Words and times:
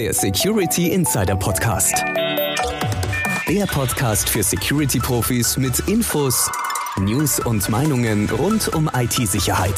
der 0.00 0.14
Security 0.14 0.88
Insider 0.92 1.36
Podcast. 1.36 2.02
Der 3.46 3.66
Podcast 3.66 4.30
für 4.30 4.42
Security-Profis 4.42 5.58
mit 5.58 5.78
Infos, 5.80 6.50
News 6.96 7.38
und 7.38 7.68
Meinungen 7.68 8.30
rund 8.30 8.68
um 8.68 8.90
IT-Sicherheit. 8.94 9.74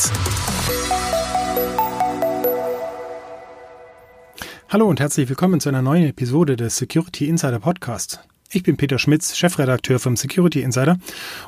Hallo 4.68 4.86
und 4.86 5.00
herzlich 5.00 5.28
willkommen 5.28 5.58
zu 5.58 5.70
einer 5.70 5.82
neuen 5.82 6.04
Episode 6.04 6.54
des 6.54 6.76
Security 6.76 7.26
Insider 7.26 7.58
Podcast. 7.58 8.20
Ich 8.52 8.62
bin 8.62 8.76
Peter 8.76 9.00
Schmitz, 9.00 9.36
Chefredakteur 9.36 9.98
vom 9.98 10.16
Security 10.16 10.62
Insider 10.62 10.98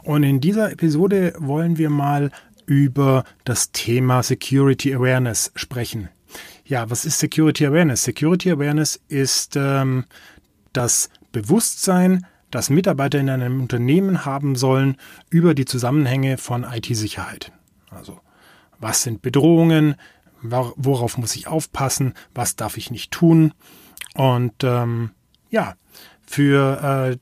und 0.02 0.24
in 0.24 0.40
dieser 0.40 0.72
Episode 0.72 1.34
wollen 1.38 1.78
wir 1.78 1.90
mal 1.90 2.32
über 2.66 3.22
das 3.44 3.70
Thema 3.70 4.24
Security 4.24 4.92
Awareness 4.92 5.52
sprechen. 5.54 6.08
Ja, 6.66 6.88
was 6.88 7.04
ist 7.04 7.18
Security 7.18 7.66
Awareness? 7.66 8.04
Security 8.04 8.50
Awareness 8.50 8.98
ist 9.08 9.54
ähm, 9.56 10.06
das 10.72 11.10
Bewusstsein, 11.30 12.26
das 12.50 12.70
Mitarbeiter 12.70 13.18
in 13.18 13.28
einem 13.28 13.60
Unternehmen 13.60 14.24
haben 14.24 14.56
sollen 14.56 14.96
über 15.28 15.54
die 15.54 15.66
Zusammenhänge 15.66 16.38
von 16.38 16.64
IT-Sicherheit. 16.64 17.52
Also, 17.90 18.20
was 18.78 19.02
sind 19.02 19.20
Bedrohungen? 19.20 19.96
Worauf 20.40 21.18
muss 21.18 21.36
ich 21.36 21.48
aufpassen? 21.48 22.14
Was 22.34 22.56
darf 22.56 22.76
ich 22.76 22.90
nicht 22.90 23.10
tun? 23.10 23.52
Und 24.14 24.62
ähm, 24.62 25.10
ja, 25.50 25.74
für 26.26 27.12
äh, 27.12 27.16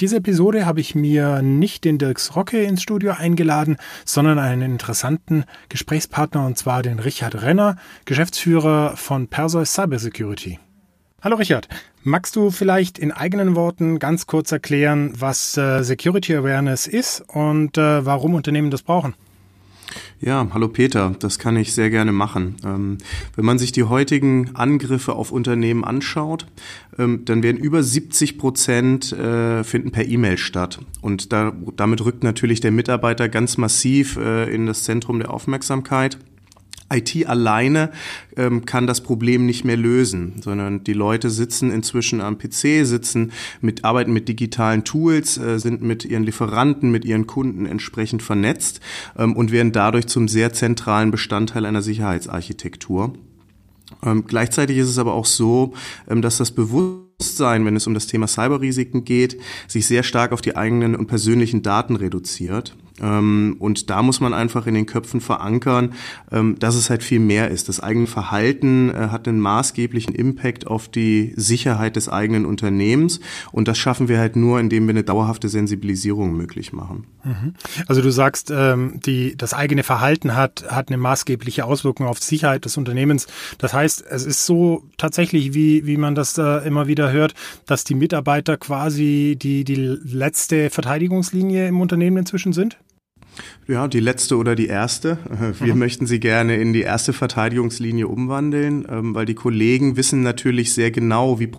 diese 0.00 0.16
Episode 0.16 0.66
habe 0.66 0.80
ich 0.80 0.96
mir 0.96 1.40
nicht 1.40 1.84
den 1.84 1.98
Dirks 1.98 2.34
Rocke 2.34 2.62
ins 2.62 2.82
Studio 2.82 3.12
eingeladen, 3.12 3.76
sondern 4.04 4.40
einen 4.40 4.62
interessanten 4.62 5.44
Gesprächspartner 5.68 6.44
und 6.44 6.58
zwar 6.58 6.82
den 6.82 6.98
Richard 6.98 7.42
Renner, 7.42 7.76
Geschäftsführer 8.04 8.96
von 8.96 9.28
Perseus 9.28 9.72
Cybersecurity. 9.72 10.58
Hallo 11.22 11.36
Richard, 11.36 11.68
magst 12.02 12.34
du 12.34 12.50
vielleicht 12.50 12.98
in 12.98 13.12
eigenen 13.12 13.54
Worten 13.54 14.00
ganz 14.00 14.26
kurz 14.26 14.50
erklären, 14.50 15.12
was 15.16 15.56
äh, 15.56 15.84
Security 15.84 16.34
Awareness 16.34 16.88
ist 16.88 17.20
und 17.28 17.78
äh, 17.78 18.04
warum 18.04 18.34
Unternehmen 18.34 18.72
das 18.72 18.82
brauchen? 18.82 19.14
Ja, 20.20 20.48
hallo 20.52 20.68
Peter, 20.68 21.14
das 21.18 21.38
kann 21.38 21.56
ich 21.56 21.72
sehr 21.72 21.90
gerne 21.90 22.12
machen. 22.12 22.56
Ähm, 22.64 22.98
wenn 23.36 23.44
man 23.44 23.58
sich 23.58 23.72
die 23.72 23.84
heutigen 23.84 24.54
Angriffe 24.54 25.14
auf 25.14 25.32
Unternehmen 25.32 25.84
anschaut, 25.84 26.46
ähm, 26.98 27.24
dann 27.24 27.42
werden 27.42 27.58
über 27.58 27.82
70 27.82 28.38
Prozent 28.38 29.12
äh, 29.12 29.64
finden 29.64 29.90
per 29.90 30.06
E-Mail 30.06 30.38
statt. 30.38 30.80
Und 31.00 31.32
da, 31.32 31.52
damit 31.76 32.04
rückt 32.04 32.24
natürlich 32.24 32.60
der 32.60 32.70
Mitarbeiter 32.70 33.28
ganz 33.28 33.56
massiv 33.56 34.16
äh, 34.16 34.52
in 34.54 34.66
das 34.66 34.84
Zentrum 34.84 35.18
der 35.18 35.30
Aufmerksamkeit. 35.30 36.18
IT 36.92 37.26
alleine 37.26 37.90
ähm, 38.36 38.64
kann 38.64 38.86
das 38.86 39.02
Problem 39.02 39.46
nicht 39.46 39.64
mehr 39.64 39.76
lösen, 39.76 40.34
sondern 40.42 40.84
die 40.84 40.92
Leute 40.92 41.30
sitzen 41.30 41.70
inzwischen 41.70 42.20
am 42.20 42.38
PC, 42.38 42.84
sitzen 42.84 43.32
mit, 43.60 43.84
arbeiten 43.84 44.12
mit 44.12 44.28
digitalen 44.28 44.84
Tools, 44.84 45.38
äh, 45.38 45.58
sind 45.58 45.82
mit 45.82 46.04
ihren 46.04 46.24
Lieferanten, 46.24 46.90
mit 46.90 47.04
ihren 47.04 47.26
Kunden 47.26 47.66
entsprechend 47.66 48.22
vernetzt 48.22 48.80
ähm, 49.18 49.34
und 49.34 49.52
werden 49.52 49.72
dadurch 49.72 50.06
zum 50.06 50.28
sehr 50.28 50.52
zentralen 50.52 51.10
Bestandteil 51.10 51.66
einer 51.66 51.82
Sicherheitsarchitektur. 51.82 53.14
Ähm, 54.02 54.24
gleichzeitig 54.26 54.76
ist 54.78 54.88
es 54.88 54.98
aber 54.98 55.14
auch 55.14 55.26
so, 55.26 55.72
ähm, 56.08 56.22
dass 56.22 56.38
das 56.38 56.50
Bewusstsein, 56.50 57.64
wenn 57.64 57.76
es 57.76 57.86
um 57.86 57.94
das 57.94 58.06
Thema 58.06 58.26
Cyberrisiken 58.26 59.04
geht, 59.04 59.40
sich 59.68 59.86
sehr 59.86 60.02
stark 60.02 60.32
auf 60.32 60.40
die 60.40 60.56
eigenen 60.56 60.94
und 60.96 61.06
persönlichen 61.06 61.62
Daten 61.62 61.96
reduziert. 61.96 62.76
Ähm, 63.00 63.56
und 63.58 63.90
da 63.90 64.02
muss 64.02 64.20
man 64.20 64.32
einfach 64.34 64.66
in 64.66 64.74
den 64.74 64.86
Köpfen 64.86 65.20
verankern, 65.20 65.94
ähm, 66.30 66.56
dass 66.58 66.76
es 66.76 66.90
halt 66.90 67.02
viel 67.02 67.18
mehr 67.18 67.50
ist. 67.50 67.68
Das 67.68 67.80
eigene 67.80 68.06
Verhalten 68.06 68.90
äh, 68.90 69.08
hat 69.10 69.26
einen 69.26 69.40
maßgeblichen 69.40 70.14
Impact 70.14 70.66
auf 70.66 70.88
die 70.88 71.32
Sicherheit 71.36 71.96
des 71.96 72.08
eigenen 72.08 72.46
Unternehmens. 72.46 73.20
Und 73.50 73.66
das 73.66 73.78
schaffen 73.78 74.08
wir 74.08 74.18
halt 74.18 74.36
nur, 74.36 74.60
indem 74.60 74.86
wir 74.86 74.90
eine 74.90 75.02
dauerhafte 75.02 75.48
Sensibilisierung 75.48 76.36
möglich 76.36 76.72
machen. 76.72 77.06
Mhm. 77.24 77.54
Also 77.88 78.00
du 78.00 78.10
sagst, 78.10 78.52
ähm, 78.54 79.00
die, 79.04 79.36
das 79.36 79.54
eigene 79.54 79.82
Verhalten 79.82 80.36
hat, 80.36 80.64
hat 80.68 80.88
eine 80.88 80.98
maßgebliche 80.98 81.64
Auswirkung 81.64 82.06
auf 82.06 82.20
die 82.20 82.26
Sicherheit 82.26 82.64
des 82.64 82.76
Unternehmens. 82.76 83.26
Das 83.58 83.74
heißt, 83.74 84.04
es 84.08 84.24
ist 84.24 84.46
so 84.46 84.84
tatsächlich, 84.98 85.52
wie, 85.54 85.86
wie 85.86 85.96
man 85.96 86.14
das 86.14 86.36
immer 86.36 86.86
wieder 86.86 87.12
hört, 87.12 87.34
dass 87.66 87.84
die 87.84 87.94
Mitarbeiter 87.94 88.56
quasi 88.56 89.36
die, 89.40 89.64
die 89.64 89.74
letzte 89.74 90.70
Verteidigungslinie 90.70 91.68
im 91.68 91.80
Unternehmen 91.80 92.18
inzwischen 92.18 92.52
sind? 92.52 92.76
Ja, 93.66 93.88
die 93.88 94.00
letzte 94.00 94.36
oder 94.36 94.54
die 94.54 94.66
erste. 94.66 95.18
Wir 95.60 95.74
mhm. 95.74 95.80
möchten 95.80 96.06
sie 96.06 96.20
gerne 96.20 96.56
in 96.56 96.72
die 96.72 96.82
erste 96.82 97.12
Verteidigungslinie 97.12 98.08
umwandeln, 98.08 98.86
ähm, 98.88 99.14
weil 99.14 99.26
die 99.26 99.34
Kollegen 99.34 99.96
wissen 99.96 100.22
natürlich 100.22 100.74
sehr 100.74 100.90
genau, 100.90 101.40
wie 101.40 101.50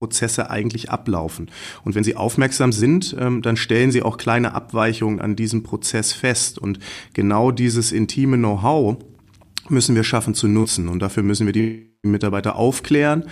Prozesse 0.00 0.50
eigentlich 0.50 0.90
ablaufen. 0.90 1.50
Und 1.84 1.94
wenn 1.94 2.04
sie 2.04 2.16
aufmerksam 2.16 2.70
sind, 2.70 3.16
ähm, 3.18 3.42
dann 3.42 3.56
stellen 3.56 3.90
sie 3.90 4.02
auch 4.02 4.16
kleine 4.16 4.54
Abweichungen 4.54 5.20
an 5.20 5.34
diesem 5.34 5.64
Prozess 5.64 6.12
fest. 6.12 6.58
Und 6.58 6.78
genau 7.14 7.50
dieses 7.50 7.90
intime 7.90 8.36
Know-how 8.36 8.98
müssen 9.68 9.96
wir 9.96 10.04
schaffen 10.04 10.34
zu 10.34 10.46
nutzen. 10.46 10.88
Und 10.88 11.00
dafür 11.00 11.22
müssen 11.22 11.46
wir 11.46 11.52
die 11.52 11.96
Mitarbeiter 12.02 12.54
aufklären, 12.56 13.24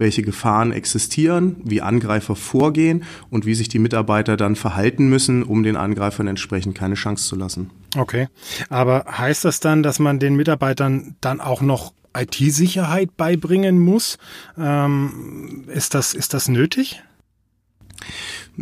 welche 0.00 0.22
Gefahren 0.22 0.72
existieren, 0.72 1.56
wie 1.62 1.82
Angreifer 1.82 2.34
vorgehen 2.34 3.04
und 3.28 3.46
wie 3.46 3.54
sich 3.54 3.68
die 3.68 3.78
Mitarbeiter 3.78 4.36
dann 4.36 4.56
verhalten 4.56 5.08
müssen, 5.08 5.42
um 5.42 5.62
den 5.62 5.76
Angreifern 5.76 6.26
entsprechend 6.26 6.74
keine 6.74 6.94
Chance 6.94 7.28
zu 7.28 7.36
lassen. 7.36 7.70
Okay, 7.96 8.28
aber 8.70 9.04
heißt 9.06 9.44
das 9.44 9.60
dann, 9.60 9.82
dass 9.82 9.98
man 9.98 10.18
den 10.18 10.34
Mitarbeitern 10.36 11.16
dann 11.20 11.40
auch 11.40 11.60
noch 11.60 11.92
IT-Sicherheit 12.16 13.16
beibringen 13.16 13.78
muss? 13.78 14.18
Ähm, 14.58 15.64
ist, 15.68 15.94
das, 15.94 16.14
ist 16.14 16.34
das 16.34 16.48
nötig? 16.48 17.02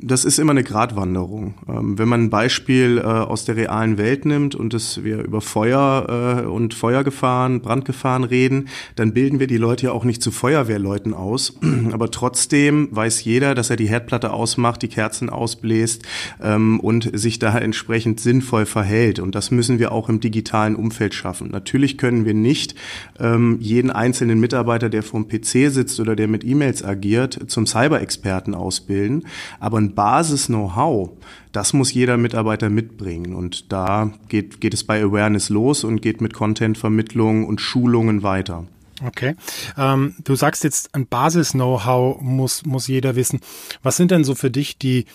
Das 0.03 0.25
ist 0.25 0.39
immer 0.39 0.53
eine 0.53 0.65
Gratwanderung. 0.65 1.55
Ähm, 1.69 1.99
wenn 1.99 2.09
man 2.09 2.25
ein 2.25 2.31
Beispiel 2.31 2.99
äh, 2.99 3.03
aus 3.03 3.45
der 3.45 3.57
realen 3.57 3.99
Welt 3.99 4.25
nimmt 4.25 4.55
und 4.55 4.75
es 4.75 5.03
wir 5.03 5.25
über 5.25 5.41
Feuer 5.41 6.43
äh, 6.45 6.47
und 6.47 6.75
Feuergefahren, 6.75 7.61
Brandgefahren 7.61 8.25
reden, 8.25 8.69
dann 8.97 9.13
bilden 9.13 9.41
wir 9.41 9.47
die 9.47 9.57
Leute 9.57 9.87
ja 9.87 9.93
auch 9.93 10.05
nicht 10.05 10.23
zu 10.23 10.31
Feuerwehrleuten 10.31 11.15
aus. 11.15 11.59
Aber 11.93 12.11
trotzdem 12.11 12.89
weiß 12.91 13.25
jeder, 13.25 13.55
dass 13.55 13.71
er 13.71 13.77
die 13.77 13.89
Herdplatte 13.89 14.33
ausmacht, 14.33 14.83
die 14.83 14.89
Kerzen 14.89 15.31
ausbläst 15.31 16.03
ähm, 16.41 16.81
und 16.81 17.11
sich 17.19 17.39
da 17.39 17.59
entsprechend 17.59 18.21
sinnvoll 18.21 18.67
verhält. 18.67 19.19
Und 19.19 19.35
das 19.35 19.51
müssen 19.51 19.79
wir 19.79 19.93
auch 19.93 20.09
im 20.09 20.21
digitalen 20.21 20.77
Umfeld 20.77 21.15
schaffen. 21.15 21.51
Natürlich 21.51 21.99
können 21.99 22.25
wir 22.25 22.35
nicht 22.35 22.75
ähm, 23.19 23.57
jeden 23.61 23.91
einzelnen 23.91 24.39
Mitarbeiter, 24.39 24.91
der 24.91 25.03
vorm 25.03 25.29
PC 25.29 25.71
sitzt 25.73 25.99
oder 25.99 26.15
der 26.15 26.29
mit 26.29 26.45
E-Mails 26.45 26.85
agiert, 26.85 27.39
zum 27.49 27.67
Cyber-Experten 27.67 28.55
ausbilden. 28.55 29.25
Aber 29.59 29.88
Basis-Know-how, 29.95 31.11
das 31.53 31.73
muss 31.73 31.93
jeder 31.93 32.17
Mitarbeiter 32.17 32.71
mitbringen. 32.71 33.35
Und 33.35 33.73
da 33.73 34.13
geht, 34.29 34.61
geht 34.61 34.75
es 34.75 34.85
bei 34.85 35.03
Awareness 35.03 35.49
los 35.49 35.85
und 35.85 36.03
geht 36.03 36.21
mit 36.21 36.35
Content-Vermittlung 36.35 37.47
und 37.47 37.61
Schulungen 37.61 38.23
weiter. 38.23 38.67
Okay. 39.05 39.37
Ähm, 39.77 40.15
du 40.25 40.35
sagst 40.35 40.65
jetzt, 40.65 40.95
ein 40.95 41.07
Basis-Know-how 41.07 42.21
muss, 42.21 42.65
muss 42.65 42.89
jeder 42.89 43.17
wissen. 43.17 43.41
Was 43.83 43.97
sind 43.97 44.11
denn 44.11 44.25
so 44.25 44.35
für 44.35 44.51
dich 44.51 44.79
die 44.79 45.07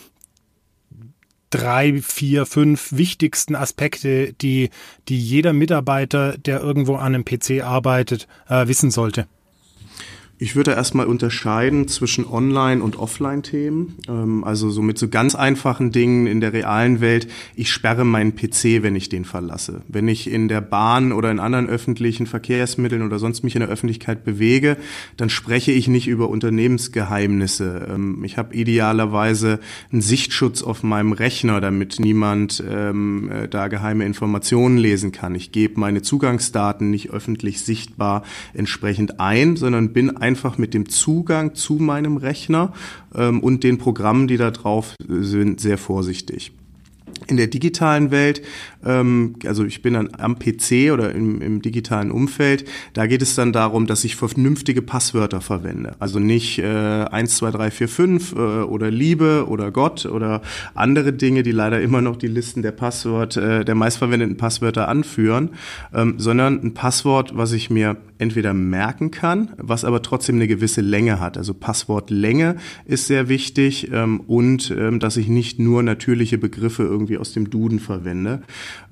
drei, 1.50 2.02
vier, 2.02 2.46
fünf 2.46 2.94
wichtigsten 2.94 3.56
Aspekte, 3.56 4.34
die, 4.34 4.70
die 5.08 5.20
jeder 5.20 5.54
Mitarbeiter, 5.54 6.38
der 6.38 6.62
irgendwo 6.62 6.96
an 6.96 7.14
einem 7.14 7.26
PC 7.26 7.64
arbeitet, 7.64 8.28
äh, 8.48 8.68
wissen 8.68 8.90
sollte? 8.90 9.28
Ich 10.40 10.56
würde 10.56 10.72
erstmal 10.72 11.06
unterscheiden 11.06 11.88
zwischen 11.88 12.26
Online- 12.26 12.82
und 12.82 12.98
Offline-Themen. 12.98 13.96
Ähm, 14.10 14.44
also 14.44 14.72
so 14.72 14.82
mit 14.82 14.98
so 14.98 15.08
ganz 15.08 15.36
einfachen 15.36 15.92
Dingen 15.92 16.26
in 16.26 16.42
der 16.42 16.54
realen 16.54 17.02
Welt. 17.02 17.28
Ich 17.56 17.72
sperre 17.72 18.04
meinen 18.04 18.36
PC, 18.36 18.82
wenn 18.82 18.96
ich 18.96 19.10
den 19.10 19.26
verlasse. 19.26 19.84
Wenn 19.88 20.08
ich 20.08 20.30
in 20.30 20.48
der 20.48 20.62
Bahn 20.62 21.12
oder 21.12 21.30
in 21.30 21.40
anderen 21.40 21.70
öffentlichen 21.70 22.26
Verkehrsmitteln 22.26 23.04
oder 23.04 23.20
sonst 23.20 23.44
mich 23.44 23.56
in 23.56 23.60
der 23.60 23.70
Öffentlichkeit 23.70 24.26
bewege, 24.26 24.78
dann 25.18 25.30
spreche 25.30 25.72
ich 25.72 25.88
nicht 25.88 26.08
über 26.08 26.30
Unternehmensgeheimnisse. 26.30 27.90
Ähm, 27.92 28.24
ich 28.24 28.38
habe 28.38 28.56
idealerweise 28.56 29.60
einen 29.92 30.02
Sichtschutz 30.02 30.64
auf 30.64 30.82
meinem 30.82 31.12
Rechner, 31.12 31.62
damit 31.62 32.00
niemand 32.00 32.62
ähm, 32.68 33.30
äh, 33.30 33.48
da 33.48 33.68
geheime 33.68 34.04
Informationen 34.04 34.80
lesen 34.80 35.12
kann. 35.12 35.36
Ich 35.36 35.52
gebe 35.52 35.80
meine 35.80 36.02
Zugangsdaten 36.02 36.90
nicht 36.90 37.12
öffentlich 37.12 37.62
sichtbar 37.62 38.24
entsprechend 38.56 39.20
ein, 39.20 39.58
sondern 39.58 39.94
bin 39.94 40.23
einfach 40.24 40.58
mit 40.58 40.74
dem 40.74 40.88
Zugang 40.88 41.54
zu 41.54 41.74
meinem 41.74 42.16
Rechner 42.18 42.72
ähm, 43.14 43.42
und 43.42 43.64
den 43.64 43.78
Programmen, 43.78 44.28
die 44.28 44.38
da 44.38 44.52
drauf 44.52 44.96
sind, 45.06 45.60
sehr 45.60 45.78
vorsichtig. 45.78 46.54
In 47.28 47.38
der 47.38 47.48
digitalen 47.48 48.10
Welt 48.10 48.42
ähm, 48.86 49.36
also 49.46 49.66
ich 49.66 49.82
bin 49.82 49.94
dann 49.94 50.10
am 50.18 50.38
PC 50.38 50.92
oder 50.92 51.14
im, 51.14 51.42
im 51.42 51.62
digitalen 51.62 52.12
Umfeld, 52.12 52.66
da 52.94 53.08
geht 53.08 53.22
es 53.22 53.36
dann 53.36 53.54
darum, 53.54 53.88
dass 53.88 54.04
ich 54.04 54.16
vernünftige 54.16 54.82
Passwörter 54.82 55.42
verwende. 55.42 55.96
Also 56.00 56.20
nicht 56.20 56.60
äh, 56.60 56.66
1, 56.66 57.38
2, 57.38 57.52
3, 57.52 57.72
4, 57.72 57.88
5 57.88 58.32
äh, 58.32 58.36
oder 58.36 58.92
Liebe 58.92 59.46
oder 59.48 59.72
Gott 59.72 60.06
oder 60.06 60.42
andere 60.74 61.14
Dinge, 61.14 61.44
die 61.44 61.52
leider 61.52 61.82
immer 61.82 62.02
noch 62.02 62.16
die 62.16 62.28
Listen 62.28 62.62
der 62.62 62.72
Passwort, 62.72 63.38
äh, 63.38 63.66
der 63.66 63.76
meistverwendeten 63.76 64.38
Passwörter 64.38 64.88
anführen, 64.88 65.52
ähm, 65.94 66.16
sondern 66.18 66.62
ein 66.64 66.74
Passwort, 66.74 67.36
was 67.36 67.52
ich 67.52 67.70
mir 67.70 67.98
entweder 68.18 68.54
merken 68.54 69.12
kann, 69.12 69.50
was 69.58 69.84
aber 69.84 70.02
trotzdem 70.02 70.36
eine 70.36 70.48
gewisse 70.48 70.82
Länge 70.82 71.20
hat. 71.20 71.38
Also 71.38 71.54
Passwortlänge 71.54 72.56
ist 72.86 73.08
sehr 73.08 73.28
wichtig 73.28 73.92
ähm, 73.92 74.22
und 74.22 74.72
ähm, 74.72 75.00
dass 75.00 75.18
ich 75.18 75.28
nicht 75.28 75.60
nur 75.60 75.84
natürliche 75.84 76.38
Begriffe 76.38 76.84
irgendwie 76.84 77.18
aus 77.18 77.34
dem 77.34 77.50
Duden 77.50 77.80
verwende. 77.80 78.42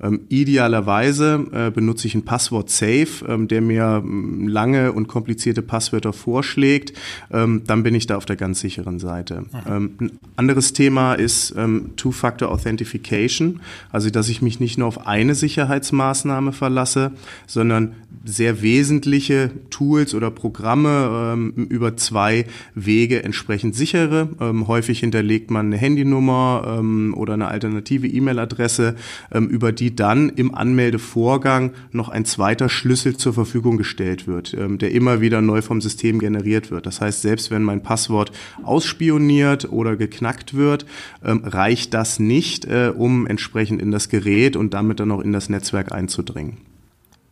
Ähm, 0.02 0.20
idealerweise 0.28 1.46
äh, 1.52 1.70
benutze 1.70 2.06
ich 2.06 2.14
ein 2.14 2.24
Passwort 2.24 2.70
Safe, 2.70 3.08
ähm, 3.28 3.48
der 3.48 3.60
mir 3.60 4.02
ähm, 4.04 4.48
lange 4.48 4.92
und 4.92 5.08
komplizierte 5.08 5.62
Passwörter 5.62 6.12
vorschlägt. 6.12 6.92
Ähm, 7.30 7.62
dann 7.66 7.82
bin 7.82 7.94
ich 7.94 8.06
da 8.06 8.16
auf 8.16 8.26
der 8.26 8.36
ganz 8.36 8.60
sicheren 8.60 8.98
Seite. 8.98 9.44
ein 9.64 10.12
anderes 10.36 10.72
Thema 10.72 11.14
ist 11.14 11.54
Two-Factor 11.96 12.50
Authentification, 12.50 13.60
also 13.90 14.10
dass 14.10 14.28
ich 14.28 14.42
mich 14.42 14.60
nicht 14.60 14.78
nur 14.78 14.88
auf 14.88 15.06
eine 15.06 15.34
Sicherheitsmaßnahme 15.34 16.52
verlasse, 16.52 17.12
sondern 17.46 17.94
sehr 18.24 18.62
wesentliche 18.62 19.50
Tools 19.70 20.14
oder 20.14 20.30
Programme 20.30 21.32
ähm, 21.34 21.66
über 21.68 21.96
zwei 21.96 22.46
Wege 22.74 23.24
entsprechend 23.24 23.74
sichere. 23.74 24.28
Ähm, 24.40 24.68
häufig 24.68 25.00
hinterlegt 25.00 25.50
man 25.50 25.66
eine 25.66 25.76
Handynummer 25.76 26.78
ähm, 26.78 27.14
oder 27.16 27.34
eine 27.34 27.48
alternative 27.48 28.06
E-Mail-Adresse, 28.06 28.94
ähm, 29.32 29.48
über 29.72 29.78
die 29.78 29.96
dann 29.96 30.28
im 30.28 30.54
Anmeldevorgang 30.54 31.72
noch 31.92 32.10
ein 32.10 32.26
zweiter 32.26 32.68
Schlüssel 32.68 33.16
zur 33.16 33.32
Verfügung 33.32 33.78
gestellt 33.78 34.26
wird, 34.26 34.52
ähm, 34.54 34.76
der 34.76 34.92
immer 34.92 35.22
wieder 35.22 35.40
neu 35.40 35.62
vom 35.62 35.80
System 35.80 36.18
generiert 36.18 36.70
wird. 36.70 36.84
Das 36.84 37.00
heißt, 37.00 37.22
selbst 37.22 37.50
wenn 37.50 37.62
mein 37.62 37.82
Passwort 37.82 38.32
ausspioniert 38.62 39.72
oder 39.72 39.96
geknackt 39.96 40.54
wird, 40.54 40.84
ähm, 41.24 41.42
reicht 41.44 41.94
das 41.94 42.18
nicht, 42.18 42.66
äh, 42.66 42.92
um 42.94 43.26
entsprechend 43.26 43.80
in 43.80 43.90
das 43.90 44.10
Gerät 44.10 44.56
und 44.56 44.74
damit 44.74 45.00
dann 45.00 45.10
auch 45.10 45.20
in 45.20 45.32
das 45.32 45.48
Netzwerk 45.48 45.90
einzudringen. 45.90 46.58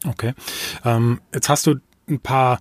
Okay. 0.06 0.32
Ähm, 0.84 1.20
jetzt 1.34 1.50
hast 1.50 1.66
du 1.66 1.74
ein 2.08 2.20
paar 2.20 2.60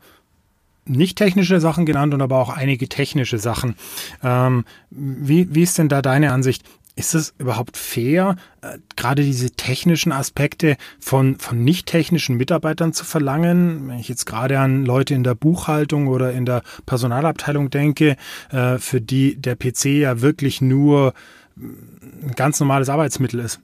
nicht 0.85 1.17
technische 1.17 1.61
Sachen 1.61 1.85
genannt 1.85 2.13
und 2.13 2.21
aber 2.21 2.37
auch 2.37 2.49
einige 2.49 2.89
technische 2.89 3.37
Sachen. 3.37 3.75
Ähm, 4.23 4.65
wie, 4.89 5.53
wie 5.53 5.63
ist 5.63 5.77
denn 5.77 5.87
da 5.87 6.01
deine 6.01 6.33
Ansicht? 6.33 6.63
Ist 6.99 7.15
es 7.15 7.33
überhaupt 7.37 7.77
fair, 7.77 8.35
äh, 8.59 8.77
gerade 8.97 9.23
diese 9.23 9.51
technischen 9.51 10.11
Aspekte 10.11 10.75
von, 10.99 11.37
von 11.37 11.63
nicht 11.63 11.85
technischen 11.85 12.35
Mitarbeitern 12.35 12.91
zu 12.91 13.05
verlangen? 13.05 13.87
Wenn 13.87 13.99
ich 13.99 14.09
jetzt 14.09 14.25
gerade 14.25 14.59
an 14.59 14.85
Leute 14.85 15.13
in 15.13 15.23
der 15.23 15.33
Buchhaltung 15.33 16.09
oder 16.09 16.33
in 16.33 16.45
der 16.45 16.61
Personalabteilung 16.85 17.69
denke, 17.69 18.17
äh, 18.51 18.79
für 18.79 18.99
die 18.99 19.37
der 19.37 19.55
PC 19.55 19.85
ja 20.01 20.19
wirklich 20.19 20.59
nur 20.59 21.13
ein 21.55 22.33
ganz 22.35 22.59
normales 22.59 22.89
Arbeitsmittel 22.89 23.39
ist. 23.39 23.61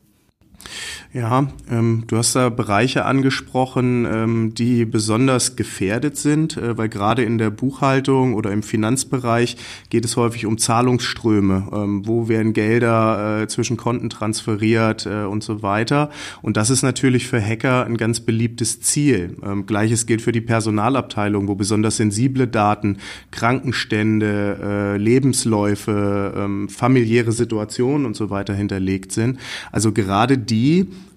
Ja, 1.14 1.48
ähm, 1.72 2.04
du 2.08 2.18
hast 2.18 2.36
da 2.36 2.50
Bereiche 2.50 3.06
angesprochen, 3.06 4.06
ähm, 4.06 4.54
die 4.54 4.86
besonders 4.86 5.56
gefährdet 5.56 6.18
sind, 6.18 6.58
äh, 6.58 6.78
weil 6.78 6.90
gerade 6.90 7.24
in 7.24 7.38
der 7.38 7.50
Buchhaltung 7.50 8.34
oder 8.34 8.52
im 8.52 8.64
Finanzbereich 8.64 9.58
geht 9.90 10.04
es 10.06 10.18
häufig 10.18 10.46
um 10.46 10.58
Zahlungsströme. 10.58 11.70
Ähm, 11.74 12.08
wo 12.08 12.28
werden 12.28 12.54
Gelder 12.54 13.44
äh, 13.44 13.48
zwischen 13.48 13.78
Konten 13.78 14.10
transferiert 14.10 15.06
äh, 15.06 15.24
und 15.24 15.44
so 15.44 15.62
weiter. 15.62 16.10
Und 16.42 16.58
das 16.58 16.70
ist 16.70 16.82
natürlich 16.82 17.28
für 17.28 17.42
Hacker 17.42 17.86
ein 17.86 17.98
ganz 17.98 18.20
beliebtes 18.20 18.82
Ziel. 18.82 19.38
Ähm, 19.44 19.66
Gleiches 19.66 20.06
gilt 20.06 20.22
für 20.22 20.32
die 20.32 20.42
Personalabteilung, 20.42 21.48
wo 21.48 21.56
besonders 21.56 21.98
sensible 21.98 22.48
Daten, 22.48 22.98
Krankenstände, 23.32 24.60
äh, 24.62 24.98
Lebensläufe, 24.98 26.34
ähm, 26.36 26.70
familiäre 26.70 27.32
Situationen 27.32 28.06
und 28.06 28.16
so 28.16 28.30
weiter 28.30 28.54
hinterlegt 28.54 29.12
sind. 29.12 29.40
Also 29.72 29.92
gerade 29.92 30.38
die 30.38 30.55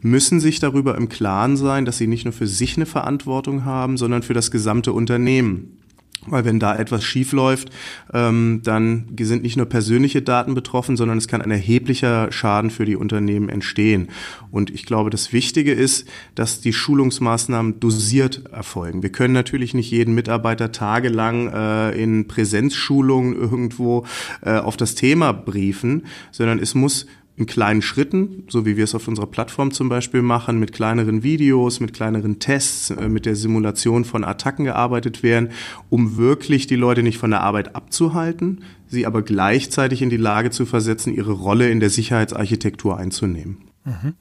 müssen 0.00 0.40
sich 0.40 0.60
darüber 0.60 0.96
im 0.96 1.08
Klaren 1.08 1.56
sein, 1.56 1.84
dass 1.84 1.98
sie 1.98 2.06
nicht 2.06 2.24
nur 2.24 2.32
für 2.32 2.46
sich 2.46 2.76
eine 2.76 2.86
Verantwortung 2.86 3.64
haben, 3.64 3.96
sondern 3.96 4.22
für 4.22 4.34
das 4.34 4.50
gesamte 4.50 4.92
Unternehmen. 4.92 5.78
Weil 6.26 6.44
wenn 6.44 6.58
da 6.58 6.76
etwas 6.76 7.04
schief 7.04 7.32
läuft, 7.32 7.70
ähm, 8.12 8.60
dann 8.64 9.06
sind 9.20 9.42
nicht 9.42 9.56
nur 9.56 9.66
persönliche 9.66 10.20
Daten 10.20 10.54
betroffen, 10.54 10.96
sondern 10.96 11.16
es 11.16 11.28
kann 11.28 11.42
ein 11.42 11.50
erheblicher 11.50 12.32
Schaden 12.32 12.70
für 12.70 12.84
die 12.84 12.96
Unternehmen 12.96 13.48
entstehen. 13.48 14.08
Und 14.50 14.70
ich 14.70 14.84
glaube, 14.84 15.10
das 15.10 15.32
Wichtige 15.32 15.72
ist, 15.72 16.08
dass 16.34 16.60
die 16.60 16.72
Schulungsmaßnahmen 16.72 17.80
dosiert 17.80 18.42
erfolgen. 18.52 19.02
Wir 19.02 19.12
können 19.12 19.34
natürlich 19.34 19.74
nicht 19.74 19.90
jeden 19.90 20.14
Mitarbeiter 20.14 20.72
tagelang 20.72 21.48
äh, 21.52 21.90
in 22.02 22.26
Präsenzschulungen 22.26 23.34
irgendwo 23.34 24.04
äh, 24.42 24.58
auf 24.58 24.76
das 24.76 24.94
Thema 24.96 25.32
briefen, 25.32 26.02
sondern 26.32 26.58
es 26.58 26.74
muss 26.74 27.06
in 27.38 27.46
kleinen 27.46 27.82
Schritten, 27.82 28.44
so 28.48 28.66
wie 28.66 28.76
wir 28.76 28.82
es 28.82 28.96
auf 28.96 29.06
unserer 29.06 29.28
Plattform 29.28 29.70
zum 29.70 29.88
Beispiel 29.88 30.22
machen, 30.22 30.58
mit 30.58 30.72
kleineren 30.72 31.22
Videos, 31.22 31.78
mit 31.78 31.92
kleineren 31.92 32.40
Tests, 32.40 32.90
äh, 32.90 33.08
mit 33.08 33.26
der 33.26 33.36
Simulation 33.36 34.04
von 34.04 34.24
Attacken 34.24 34.64
gearbeitet 34.64 35.22
werden, 35.22 35.50
um 35.88 36.16
wirklich 36.16 36.66
die 36.66 36.76
Leute 36.76 37.04
nicht 37.04 37.18
von 37.18 37.30
der 37.30 37.42
Arbeit 37.42 37.76
abzuhalten, 37.76 38.64
sie 38.88 39.06
aber 39.06 39.22
gleichzeitig 39.22 40.02
in 40.02 40.10
die 40.10 40.16
Lage 40.16 40.50
zu 40.50 40.66
versetzen, 40.66 41.14
ihre 41.14 41.32
Rolle 41.32 41.70
in 41.70 41.78
der 41.78 41.90
Sicherheitsarchitektur 41.90 42.98
einzunehmen. 42.98 43.58
Mhm. 43.84 44.14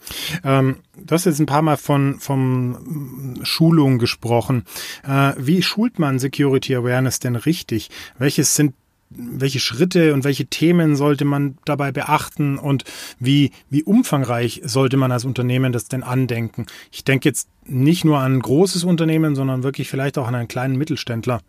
Ähm, 0.44 0.76
du 0.96 1.14
hast 1.14 1.26
jetzt 1.26 1.40
ein 1.40 1.48
paar 1.48 1.64
Mal 1.64 1.78
von, 1.78 2.20
von 2.20 3.40
Schulung 3.42 3.98
gesprochen. 3.98 4.64
Äh, 5.08 5.34
wie 5.38 5.64
schult 5.64 5.98
man 5.98 6.20
Security 6.20 6.76
Awareness 6.76 7.20
denn 7.20 7.36
richtig? 7.36 7.90
Welches 8.20 8.56
sind 8.56 8.76
welche 9.10 9.60
Schritte 9.60 10.14
und 10.14 10.24
welche 10.24 10.48
Themen 10.48 10.96
sollte 10.96 11.26
man 11.26 11.58
dabei 11.66 11.92
beachten 11.92 12.58
und 12.58 12.84
wie, 13.20 13.52
wie 13.70 13.84
umfangreich 13.84 14.62
sollte 14.66 14.98
man 14.98 15.12
als 15.12 15.26
Unternehmen 15.26 15.72
das 15.72 15.88
denn 15.88 16.04
andenken? 16.04 16.66
Ich 16.92 17.04
denke 17.04 17.30
jetzt 17.30 17.50
nicht 17.66 18.06
nur 18.06 18.20
an 18.20 18.36
ein 18.36 18.40
großes 18.42 18.84
Unternehmen, 18.84 19.36
sondern 19.36 19.64
wirklich 19.64 19.90
vielleicht 19.90 20.18
auch 20.18 20.28
an 20.28 20.36
einen 20.36 20.48
kleinen 20.48 20.78
Mittelständler. 20.78 21.42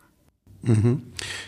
Mhm. 0.68 1.02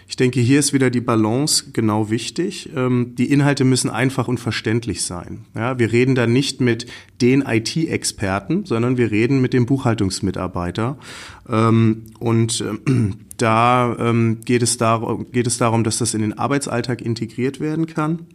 Ich 0.09 0.17
denke, 0.17 0.41
hier 0.41 0.59
ist 0.59 0.73
wieder 0.73 0.91
die 0.91 1.01
Balance 1.01 1.67
genau 1.73 2.11
wichtig. 2.11 2.71
Ähm, 2.75 3.15
die 3.17 3.31
Inhalte 3.31 3.65
müssen 3.65 3.91
einfach 3.91 4.27
und 4.27 4.41
verständlich 4.41 5.05
sein. 5.05 5.45
Ja, 5.55 5.79
wir 5.79 5.93
reden 5.93 6.15
da 6.15 6.27
nicht 6.27 6.61
mit 6.61 6.87
den 7.21 7.43
IT-Experten, 7.43 8.65
sondern 8.65 8.97
wir 8.97 9.11
reden 9.11 9.41
mit 9.41 9.53
dem 9.53 9.67
Buchhaltungsmitarbeiter. 9.67 10.99
Ähm, 11.49 12.03
und 12.19 12.65
ähm, 12.87 13.17
da 13.37 13.95
darum, 13.95 14.41
geht 14.41 14.63
es 14.63 15.59
darum, 15.59 15.85
dass 15.85 15.99
das 15.99 16.15
in 16.15 16.23
den 16.23 16.39
Arbeitsalltag 16.39 17.03
integriert 17.03 17.61
werden 17.61 17.87
kann 17.87 18.27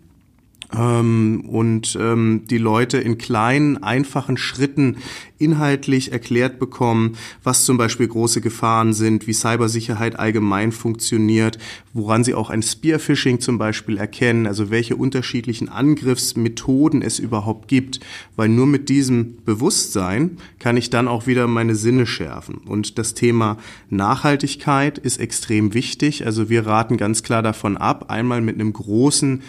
ähm, 0.74 1.46
und 1.48 1.98
ähm, 2.00 2.44
die 2.50 2.58
Leute 2.58 2.98
in 2.98 3.18
kleinen, 3.18 3.82
einfachen 3.84 4.38
Schritten 4.38 4.98
inhaltlich 5.38 6.12
erklärt 6.12 6.60
bekommen, 6.60 7.18
was 7.44 7.66
zum 7.66 7.78
Beispiel 7.78 8.08
große 8.08 8.42
Gefahren 8.42 8.94
sind, 8.94 9.28
wie 9.28 9.34
Cybersicherheit 9.34 10.18
allgemein 10.18 10.72
funktioniert, 10.72 11.58
woran 11.94 12.24
sie 12.24 12.34
auch 12.34 12.50
ein 12.50 12.62
Spearphishing 12.62 13.40
zum 13.40 13.58
Beispiel 13.58 13.98
erkennen, 13.98 14.48
also 14.48 14.70
welche 14.70 14.96
unterschiedlichen 14.96 15.68
Angriffsmethoden 15.68 17.02
es 17.02 17.20
überhaupt 17.20 17.68
gibt, 17.68 18.00
weil 18.36 18.50
nur 18.50 18.66
mit 18.66 18.88
diesem 18.90 19.44
Bewusstsein 19.44 20.38
kann 20.60 20.78
ich 20.78 20.90
dann 20.90 21.08
auch 21.08 21.28
wieder 21.28 21.48
meine 21.48 21.76
Sinne 21.76 22.06
schärfen. 22.06 22.56
Und 22.66 22.98
das 22.98 23.14
Thema 23.14 23.58
Nachhaltigkeit 23.90 24.98
ist 24.98 25.20
extrem 25.20 25.74
wichtig. 25.74 26.26
Also 26.26 26.50
wir 26.50 26.66
raten 26.66 26.98
ganz 26.98 27.24
klar 27.24 27.44
davon 27.44 27.78
ab, 27.78 28.10
einmal 28.10 28.42
mit 28.42 28.56
einem 28.56 28.72
großen 28.72 29.42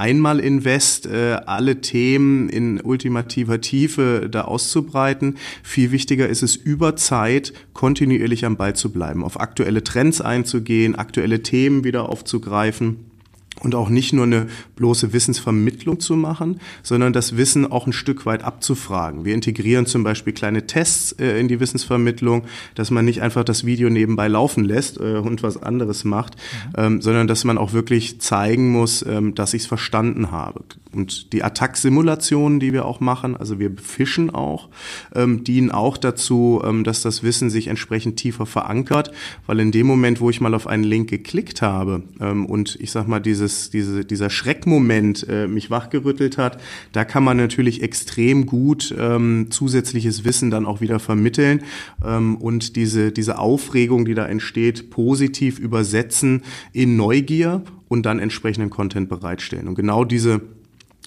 Einmal-Invest, 0.00 1.06
äh, 1.06 1.36
alle 1.44 1.82
Themen 1.82 2.48
in 2.48 2.80
ultimativer 2.80 3.60
Tiefe 3.60 4.28
da 4.30 4.42
auszubreiten. 4.42 5.36
Viel 5.62 5.92
wichtiger 5.92 6.26
ist 6.26 6.42
es, 6.42 6.56
über 6.56 6.96
Zeit 6.96 7.52
kontinuierlich 7.74 8.46
am 8.46 8.56
Ball 8.56 8.74
zu 8.74 8.90
bleiben, 8.90 9.22
auf 9.22 9.38
aktuelle 9.38 9.84
Trends 9.84 10.22
einzugehen, 10.22 10.94
aktuelle 10.94 11.42
Themen 11.42 11.84
wieder 11.84 12.08
aufzugreifen 12.08 13.09
und 13.58 13.74
auch 13.74 13.88
nicht 13.88 14.12
nur 14.12 14.24
eine 14.24 14.46
bloße 14.76 15.12
Wissensvermittlung 15.12 16.00
zu 16.00 16.16
machen, 16.16 16.60
sondern 16.82 17.12
das 17.12 17.36
Wissen 17.36 17.70
auch 17.70 17.86
ein 17.86 17.92
Stück 17.92 18.24
weit 18.24 18.42
abzufragen. 18.42 19.24
Wir 19.24 19.34
integrieren 19.34 19.86
zum 19.86 20.02
Beispiel 20.02 20.32
kleine 20.32 20.66
Tests 20.66 21.12
äh, 21.12 21.38
in 21.38 21.48
die 21.48 21.60
Wissensvermittlung, 21.60 22.44
dass 22.74 22.90
man 22.90 23.04
nicht 23.04 23.22
einfach 23.22 23.44
das 23.44 23.66
Video 23.66 23.90
nebenbei 23.90 24.28
laufen 24.28 24.64
lässt 24.64 24.98
äh, 24.98 25.16
und 25.16 25.42
was 25.42 25.62
anderes 25.62 26.04
macht, 26.04 26.36
mhm. 26.36 26.72
ähm, 26.76 27.02
sondern 27.02 27.26
dass 27.26 27.44
man 27.44 27.58
auch 27.58 27.72
wirklich 27.72 28.20
zeigen 28.20 28.70
muss, 28.70 29.04
ähm, 29.06 29.34
dass 29.34 29.52
ich 29.52 29.62
es 29.62 29.68
verstanden 29.68 30.30
habe. 30.30 30.62
Und 30.92 31.32
die 31.32 31.44
Attack-Simulationen, 31.44 32.58
die 32.58 32.72
wir 32.72 32.84
auch 32.84 32.98
machen, 33.00 33.36
also 33.36 33.60
wir 33.60 33.72
fischen 33.80 34.30
auch, 34.30 34.68
ähm, 35.14 35.44
dienen 35.44 35.70
auch 35.70 35.96
dazu, 35.96 36.62
ähm, 36.64 36.82
dass 36.82 37.02
das 37.02 37.22
Wissen 37.22 37.48
sich 37.50 37.68
entsprechend 37.68 38.16
tiefer 38.16 38.46
verankert, 38.46 39.12
weil 39.46 39.60
in 39.60 39.70
dem 39.70 39.86
Moment, 39.86 40.20
wo 40.20 40.30
ich 40.30 40.40
mal 40.40 40.54
auf 40.54 40.66
einen 40.66 40.82
Link 40.82 41.08
geklickt 41.08 41.62
habe 41.62 42.02
ähm, 42.20 42.46
und 42.46 42.76
ich 42.80 42.90
sag 42.90 43.06
mal, 43.06 43.20
diese 43.20 43.39
dieses, 43.40 43.70
diese, 43.70 44.04
dieser 44.04 44.30
Schreckmoment 44.30 45.26
äh, 45.28 45.46
mich 45.46 45.70
wachgerüttelt 45.70 46.38
hat, 46.38 46.60
da 46.92 47.04
kann 47.04 47.24
man 47.24 47.36
natürlich 47.36 47.82
extrem 47.82 48.46
gut 48.46 48.94
ähm, 48.98 49.46
zusätzliches 49.50 50.24
Wissen 50.24 50.50
dann 50.50 50.66
auch 50.66 50.80
wieder 50.80 50.98
vermitteln 50.98 51.62
ähm, 52.04 52.36
und 52.36 52.76
diese, 52.76 53.12
diese 53.12 53.38
Aufregung, 53.38 54.04
die 54.04 54.14
da 54.14 54.26
entsteht, 54.26 54.90
positiv 54.90 55.58
übersetzen 55.58 56.42
in 56.72 56.96
Neugier 56.96 57.62
und 57.88 58.04
dann 58.04 58.18
entsprechenden 58.18 58.70
Content 58.70 59.08
bereitstellen. 59.08 59.68
Und 59.68 59.74
genau 59.74 60.04
diese 60.04 60.42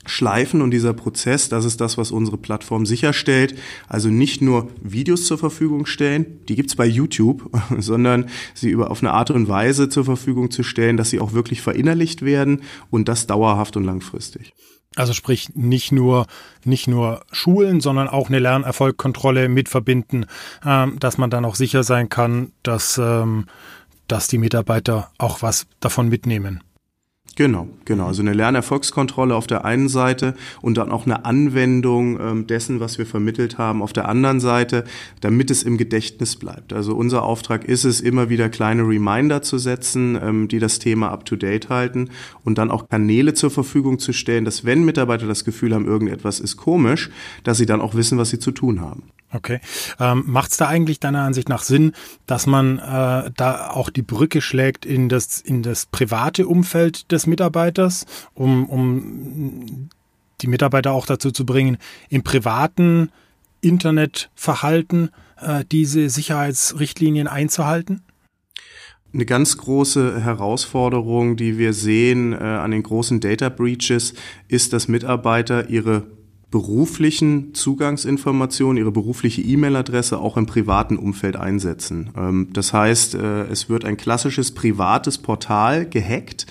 Schleifen 0.05 0.62
und 0.62 0.72
dieser 0.72 0.93
Prozess, 0.93 1.50
das 1.50 1.65
ist 1.65 1.79
das, 1.81 1.98
was 1.98 2.12
unsere 2.12 2.38
Plattform 2.38 2.86
sicherstellt. 2.86 3.55
Also 3.88 4.10
nicht 4.10 4.41
nur 4.41 4.69
Videos 4.81 5.25
zur 5.25 5.38
Verfügung 5.38 5.86
stellen, 5.86 6.39
die 6.48 6.55
gibt's 6.55 6.75
bei 6.75 6.86
YouTube, 6.86 7.50
sondern 7.77 8.29
sie 8.53 8.69
über 8.69 8.91
auf 8.91 9.01
eine 9.01 9.12
Art 9.12 9.31
und 9.31 9.48
Weise 9.48 9.89
zur 9.89 10.05
Verfügung 10.05 10.51
zu 10.51 10.63
stellen, 10.63 10.98
dass 10.98 11.10
sie 11.10 11.19
auch 11.19 11.33
wirklich 11.33 11.62
verinnerlicht 11.62 12.24
werden 12.24 12.62
und 12.89 13.07
das 13.07 13.27
dauerhaft 13.27 13.77
und 13.77 13.83
langfristig. 13.83 14.53
Also 14.95 15.13
sprich 15.13 15.55
nicht 15.55 15.91
nur 15.91 16.27
nicht 16.65 16.88
nur 16.88 17.24
Schulen, 17.31 17.81
sondern 17.81 18.07
auch 18.07 18.27
eine 18.27 18.39
Lernerfolgkontrolle 18.39 19.50
mit 19.50 19.67
verbinden, 19.67 20.25
ähm, 20.63 21.00
dass 21.00 21.17
man 21.17 21.31
dann 21.31 21.45
auch 21.45 21.55
sicher 21.55 21.83
sein 21.83 22.10
kann, 22.10 22.51
dass 22.62 23.00
ähm, 23.00 23.45
dass 24.07 24.27
die 24.27 24.38
Mitarbeiter 24.38 25.12
auch 25.17 25.41
was 25.41 25.65
davon 25.79 26.10
mitnehmen. 26.10 26.62
Genau, 27.35 27.67
genau. 27.85 28.07
Also 28.07 28.21
eine 28.21 28.33
Lernerfolgskontrolle 28.33 29.35
auf 29.35 29.47
der 29.47 29.65
einen 29.65 29.89
Seite 29.89 30.35
und 30.61 30.77
dann 30.77 30.91
auch 30.91 31.07
eine 31.07 31.25
Anwendung 31.25 32.19
ähm, 32.19 32.47
dessen, 32.47 32.79
was 32.79 32.99
wir 32.99 33.07
vermittelt 33.07 33.57
haben, 33.57 33.81
auf 33.81 33.91
der 33.91 34.07
anderen 34.07 34.39
Seite, 34.39 34.83
damit 35.21 35.49
es 35.49 35.63
im 35.63 35.79
Gedächtnis 35.79 36.35
bleibt. 36.35 36.73
Also 36.73 36.95
unser 36.95 37.23
Auftrag 37.23 37.65
ist 37.65 37.85
es, 37.85 38.01
immer 38.01 38.29
wieder 38.29 38.49
kleine 38.49 38.83
Reminder 38.83 39.41
zu 39.41 39.57
setzen, 39.57 40.15
ähm, 40.21 40.47
die 40.47 40.59
das 40.59 40.77
Thema 40.77 41.09
up-to-date 41.09 41.69
halten 41.69 42.09
und 42.43 42.59
dann 42.59 42.69
auch 42.69 42.87
Kanäle 42.87 43.33
zur 43.33 43.49
Verfügung 43.49 43.97
zu 43.97 44.13
stellen, 44.13 44.45
dass 44.45 44.63
wenn 44.63 44.85
Mitarbeiter 44.85 45.25
das 45.25 45.43
Gefühl 45.43 45.73
haben, 45.73 45.87
irgendetwas 45.87 46.39
ist 46.39 46.57
komisch, 46.57 47.09
dass 47.43 47.57
sie 47.57 47.65
dann 47.65 47.81
auch 47.81 47.95
wissen, 47.95 48.19
was 48.19 48.29
sie 48.29 48.39
zu 48.39 48.51
tun 48.51 48.79
haben. 48.79 49.03
Okay. 49.33 49.59
Ähm, 49.99 50.23
Macht 50.27 50.51
es 50.51 50.57
da 50.57 50.67
eigentlich 50.67 50.99
deiner 50.99 51.23
Ansicht 51.23 51.49
nach 51.49 51.63
Sinn, 51.63 51.93
dass 52.27 52.45
man 52.45 52.77
äh, 52.77 53.31
da 53.35 53.71
auch 53.71 53.89
die 53.89 54.03
Brücke 54.03 54.41
schlägt 54.41 54.85
in 54.85 55.09
das, 55.09 55.41
in 55.41 55.63
das 55.63 55.87
private 55.87 56.47
Umfeld 56.47 57.11
des 57.11 57.22
Mitarbeiters, 57.27 58.05
um, 58.33 58.69
um 58.69 59.89
die 60.41 60.47
Mitarbeiter 60.47 60.91
auch 60.91 61.05
dazu 61.05 61.31
zu 61.31 61.45
bringen, 61.45 61.77
im 62.09 62.23
privaten 62.23 63.09
Internetverhalten 63.61 65.09
äh, 65.39 65.63
diese 65.71 66.09
Sicherheitsrichtlinien 66.09 67.27
einzuhalten? 67.27 68.01
Eine 69.13 69.25
ganz 69.25 69.57
große 69.57 70.21
Herausforderung, 70.21 71.37
die 71.37 71.59
wir 71.59 71.73
sehen 71.73 72.33
äh, 72.33 72.37
an 72.37 72.71
den 72.71 72.81
großen 72.81 73.19
Data 73.19 73.49
Breaches, 73.49 74.15
ist, 74.47 74.73
dass 74.73 74.87
Mitarbeiter 74.87 75.69
ihre 75.69 76.07
beruflichen 76.53 77.55
Zugangsinformationen, 77.55 78.77
ihre 78.77 78.91
berufliche 78.91 79.41
E-Mail-Adresse 79.41 80.19
auch 80.19 80.38
im 80.38 80.45
privaten 80.45 80.98
Umfeld 80.98 81.36
einsetzen. 81.36 82.12
Ähm, 82.15 82.50
das 82.53 82.74
heißt, 82.74 83.15
äh, 83.15 83.45
es 83.45 83.69
wird 83.69 83.86
ein 83.86 83.98
klassisches 83.98 84.51
privates 84.51 85.17
Portal 85.17 85.89
gehackt 85.89 86.45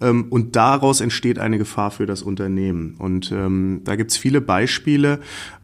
ähm, 0.00 0.26
und 0.30 0.54
daraus 0.54 1.00
entsteht 1.00 1.40
eine 1.40 1.58
Gefahr 1.58 1.90
für 1.90 2.06
das 2.06 2.22
Unternehmen. 2.22 2.94
Und 3.00 3.32
ähm, 3.32 3.80
da 3.82 3.96
gibt's 3.96 4.16
viele 4.16 4.40
Beispiele, 4.40 5.18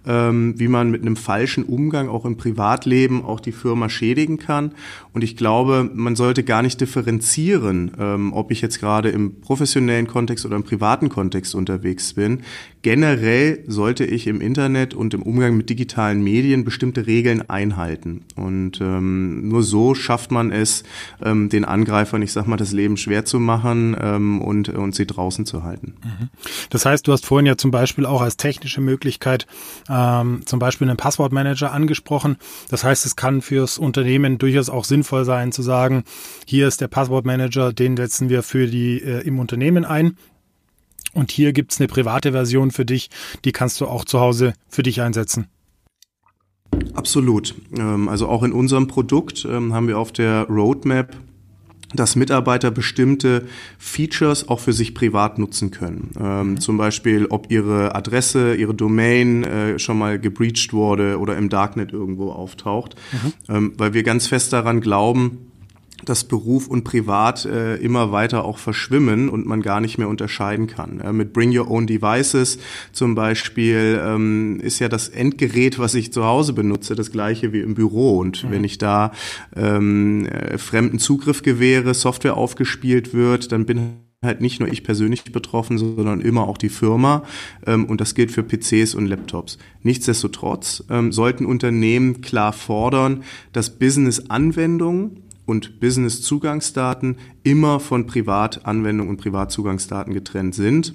ähm, 0.07 0.55
wie 0.59 0.69
man 0.69 0.91
mit 0.91 1.03
einem 1.03 1.17
falschen 1.17 1.65
Umgang 1.65 2.09
auch 2.09 2.25
im 2.25 2.37
Privatleben 2.37 3.25
auch 3.25 3.41
die 3.41 3.53
Firma 3.53 3.89
schädigen 3.89 4.39
kann. 4.39 4.73
Und 5.13 5.25
ich 5.25 5.37
glaube, 5.37 5.91
man 5.93 6.17
sollte 6.17 6.45
gar 6.45 6.63
nicht 6.63 6.81
differenzieren, 6.81 7.93
ähm, 7.99 8.33
ob 8.33 8.51
ich 8.51 8.61
jetzt 8.61 8.81
gerade 8.81 9.11
im 9.11 9.41
professionellen 9.41 10.07
Kontext 10.07 10.45
oder 10.45 10.57
im 10.57 10.65
privaten 10.65 11.09
Kontext 11.09 11.55
unterwegs 11.55 12.15
bin. 12.15 12.41
Generell 12.83 13.65
sollte 13.67 14.05
ich 14.05 14.27
im 14.27 14.43
Internet 14.43 14.93
und 14.93 15.15
im 15.15 15.23
Umgang 15.23 15.57
mit 15.57 15.71
digitalen 15.71 16.23
Medien 16.23 16.65
bestimmte 16.65 17.07
Regeln 17.07 17.49
einhalten. 17.49 18.25
Und 18.37 18.81
ähm, 18.83 19.49
nur 19.49 19.63
so 19.63 19.95
schafft 19.95 20.31
man 20.31 20.53
es, 20.53 20.83
ähm, 21.23 21.49
den 21.49 21.65
Angreifern, 21.65 22.21
ich 22.21 22.33
sag 22.33 22.47
mal, 22.47 22.59
das 22.59 22.73
Leben 22.73 22.99
schwer 22.99 23.25
zu 23.25 23.41
machen 23.41 23.97
ähm, 23.99 24.43
und, 24.43 24.69
und 24.69 24.95
sie 24.95 25.07
draußen 25.07 25.47
zu 25.47 25.63
halten. 25.63 25.95
Mhm. 26.05 26.29
Das 26.69 26.85
heißt, 26.85 27.09
du 27.09 27.13
hast 27.13 27.25
vorhin 27.25 27.47
ja 27.47 27.57
zum 27.57 27.71
Beispiel 27.71 28.05
auch 28.05 28.21
als 28.21 28.37
technische 28.37 28.83
Möglichkeit 28.83 29.47
ähm, 29.95 30.43
zum 30.45 30.59
Beispiel 30.59 30.89
einen 30.89 30.97
Passwortmanager 30.97 31.73
angesprochen. 31.73 32.37
Das 32.69 32.83
heißt, 32.83 33.07
es 33.07 33.15
kann 33.15 33.43
fürs 33.43 33.79
Unternehmen 33.79 34.39
durchaus 34.39 34.69
auch 34.69 34.85
sinnvoll 34.85 35.25
sein 35.25 35.53
zu 35.53 35.63
sagen, 35.63 36.05
hier 36.47 36.67
ist 36.67 36.81
der 36.81 36.89
Passwortmanager, 36.89 37.73
den 37.73 37.97
setzen 37.97 38.29
wir 38.29 38.43
für 38.43 38.67
die 38.67 39.01
äh, 39.01 39.21
im 39.27 39.39
Unternehmen 39.39 39.85
ein. 39.85 40.17
Und 41.13 41.31
hier 41.31 41.53
gibt's 41.53 41.81
eine 41.81 41.87
private 41.87 42.33
Version 42.33 42.73
für 42.73 42.85
dich, 42.85 43.09
die 43.45 43.53
kannst 43.53 43.81
du 43.81 43.87
auch 43.87 44.05
zu 44.05 44.19
Hause 44.19 44.55
für 44.69 44.83
dich 44.83 45.01
einsetzen. 45.01 45.47
Absolut. 46.95 47.55
Ähm, 47.77 48.09
also 48.09 48.29
auch 48.29 48.43
in 48.43 48.53
unserem 48.53 48.89
Produkt 48.89 49.47
ähm, 49.49 49.73
haben 49.73 49.87
wir 49.87 49.99
auf 49.99 50.11
der 50.11 50.49
Roadmap 50.49 51.17
dass 51.95 52.17
Mitarbeiter 52.17 52.71
bestimmte 52.71 53.47
Features 53.79 54.49
auch 54.49 54.61
für 54.61 54.73
sich 54.73 54.95
privat 54.95 55.39
nutzen 55.39 55.71
können. 55.71 56.11
Ähm, 56.19 56.51
mhm. 56.51 56.61
Zum 56.61 56.77
Beispiel, 56.77 57.27
ob 57.27 57.51
ihre 57.51 57.95
Adresse, 57.95 58.55
ihre 58.55 58.75
Domain 58.75 59.45
äh, 59.45 59.79
schon 59.79 59.99
mal 59.99 60.19
gebreached 60.19 60.73
wurde 60.73 61.19
oder 61.19 61.37
im 61.37 61.49
Darknet 61.49 61.93
irgendwo 61.93 62.31
auftaucht. 62.31 62.97
Mhm. 63.13 63.33
Ähm, 63.55 63.73
weil 63.77 63.95
wir 63.95 64.03
ganz 64.03 64.27
fest 64.27 64.53
daran 64.53 64.81
glauben, 64.81 65.53
dass 66.05 66.25
Beruf 66.25 66.69
und 66.69 66.85
Privat 66.85 67.45
äh, 67.45 67.77
immer 67.77 68.13
weiter 68.13 68.45
auch 68.45 68.59
verschwimmen 68.59 69.29
und 69.29 69.47
man 69.47 69.63
gar 69.63 69.81
nicht 69.81 69.99
mehr 69.99 70.09
unterscheiden 70.09 70.67
kann. 70.67 71.01
Äh, 71.01 71.13
mit 71.13 71.33
Bring 71.33 71.57
Your 71.57 71.71
Own 71.71 71.87
Devices 71.87 72.59
zum 72.93 73.15
Beispiel 73.15 74.01
ähm, 74.05 74.61
ist 74.61 74.79
ja 74.81 74.89
das 74.89 75.09
Endgerät, 75.09 75.79
was 75.79 75.95
ich 75.95 76.13
zu 76.13 76.25
Hause 76.25 76.53
benutze, 76.53 76.95
das 76.95 77.11
gleiche 77.11 77.53
wie 77.53 77.61
im 77.61 77.75
Büro. 77.75 78.19
Und 78.19 78.45
mhm. 78.45 78.51
wenn 78.51 78.65
ich 78.65 78.79
da 78.79 79.13
ähm, 79.57 80.27
äh, 80.27 80.59
fremden 80.59 80.99
Zugriff 80.99 81.43
gewähre, 81.43 81.95
Software 81.95 82.37
aufgespielt 82.37 83.15
wird, 83.15 83.53
dann 83.53 83.67
bin 83.67 83.97
halt 84.25 84.41
nicht 84.41 84.59
nur 84.59 84.69
ich 84.69 84.83
persönlich 84.83 85.25
betroffen, 85.25 85.79
sondern 85.79 86.21
immer 86.21 86.49
auch 86.49 86.59
die 86.59 86.71
Firma. 86.71 87.25
Ähm, 87.67 87.85
und 87.85 88.01
das 88.01 88.15
gilt 88.15 88.33
für 88.33 88.43
PCs 88.43 88.95
und 88.95 89.07
Laptops. 89.07 89.59
Nichtsdestotrotz 89.83 90.85
ähm, 90.91 91.13
sollten 91.13 91.47
Unternehmen 91.47 92.21
klar 92.23 92.53
fordern, 92.53 93.23
dass 93.53 93.79
Business-Anwendungen 93.79 95.21
und 95.47 95.81
Business-Zugangsdaten 95.81 97.17
immer 97.43 97.81
von 97.81 98.07
Privatanwendungen 98.07 99.11
und 99.11 99.21
Privatzugangsdaten 99.21 100.15
getrennt 100.15 100.55
sind. 100.55 100.95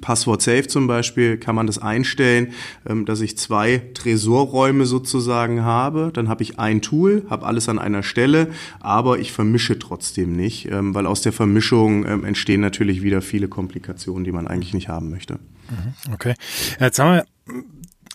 Passwort 0.00 0.42
Safe 0.42 0.66
zum 0.68 0.86
Beispiel 0.86 1.36
kann 1.36 1.54
man 1.54 1.66
das 1.66 1.78
einstellen, 1.78 2.52
ähm, 2.88 3.06
dass 3.06 3.20
ich 3.20 3.36
zwei 3.36 3.82
Tresorräume 3.94 4.86
sozusagen 4.86 5.62
habe. 5.62 6.10
Dann 6.12 6.28
habe 6.28 6.42
ich 6.42 6.58
ein 6.58 6.80
Tool, 6.80 7.24
habe 7.28 7.46
alles 7.46 7.68
an 7.68 7.78
einer 7.78 8.02
Stelle, 8.02 8.48
aber 8.78 9.18
ich 9.18 9.32
vermische 9.32 9.78
trotzdem 9.78 10.32
nicht, 10.36 10.70
ähm, 10.70 10.94
weil 10.94 11.06
aus 11.06 11.22
der 11.22 11.32
Vermischung 11.32 12.06
ähm, 12.06 12.24
entstehen 12.24 12.60
natürlich 12.60 13.02
wieder 13.02 13.22
viele 13.22 13.48
Komplikationen, 13.48 14.24
die 14.24 14.32
man 14.32 14.46
eigentlich 14.46 14.74
nicht 14.74 14.88
haben 14.88 15.10
möchte. 15.10 15.34
Mhm, 15.34 16.12
okay. 16.14 16.34
Jetzt 16.78 16.98
haben 16.98 17.14
wir 17.14 17.24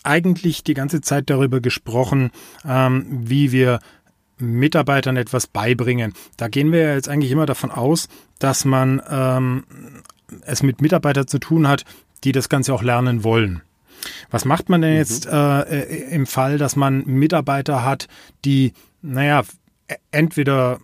eigentlich 0.02 0.62
die 0.62 0.74
ganze 0.74 1.00
Zeit 1.00 1.30
darüber 1.30 1.60
gesprochen, 1.60 2.30
wie 2.62 3.50
wir 3.50 3.80
Mitarbeitern 4.38 5.16
etwas 5.16 5.46
beibringen. 5.46 6.12
Da 6.36 6.48
gehen 6.48 6.72
wir 6.72 6.94
jetzt 6.94 7.08
eigentlich 7.08 7.32
immer 7.32 7.46
davon 7.46 7.70
aus, 7.70 8.08
dass 8.38 8.64
man 8.64 9.02
ähm, 9.08 9.64
es 10.42 10.62
mit 10.62 10.80
Mitarbeitern 10.80 11.26
zu 11.26 11.38
tun 11.38 11.68
hat, 11.68 11.84
die 12.24 12.32
das 12.32 12.48
Ganze 12.48 12.74
auch 12.74 12.82
lernen 12.82 13.24
wollen. 13.24 13.62
Was 14.30 14.44
macht 14.44 14.68
man 14.68 14.82
denn 14.82 14.92
mhm. 14.92 14.98
jetzt 14.98 15.26
äh, 15.26 15.60
äh 15.62 16.14
im 16.14 16.26
Fall, 16.26 16.58
dass 16.58 16.76
man 16.76 17.04
Mitarbeiter 17.06 17.84
hat, 17.84 18.08
die, 18.44 18.72
naja, 19.02 19.42
e-, 19.88 19.94
entweder 20.10 20.80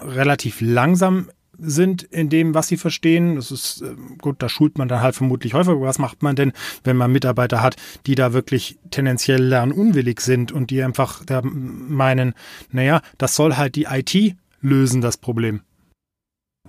relativ 0.00 0.60
langsam 0.60 1.30
sind 1.62 2.02
in 2.02 2.28
dem, 2.28 2.54
was 2.54 2.68
sie 2.68 2.76
verstehen. 2.76 3.36
Das 3.36 3.50
ist 3.50 3.82
äh, 3.82 3.94
gut, 4.20 4.36
da 4.42 4.48
schult 4.48 4.78
man 4.78 4.88
dann 4.88 5.00
halt 5.00 5.14
vermutlich 5.14 5.54
häufiger. 5.54 5.80
Was 5.80 5.98
macht 5.98 6.22
man 6.22 6.36
denn, 6.36 6.52
wenn 6.84 6.96
man 6.96 7.12
Mitarbeiter 7.12 7.62
hat, 7.62 7.76
die 8.06 8.14
da 8.14 8.32
wirklich 8.32 8.78
tendenziell 8.90 9.42
lernunwillig 9.42 10.20
sind 10.20 10.52
und 10.52 10.70
die 10.70 10.82
einfach 10.82 11.24
da 11.24 11.42
meinen, 11.42 12.34
naja, 12.70 13.00
das 13.18 13.36
soll 13.36 13.56
halt 13.56 13.76
die 13.76 13.86
IT 13.90 14.36
lösen, 14.60 15.00
das 15.00 15.16
Problem. 15.16 15.60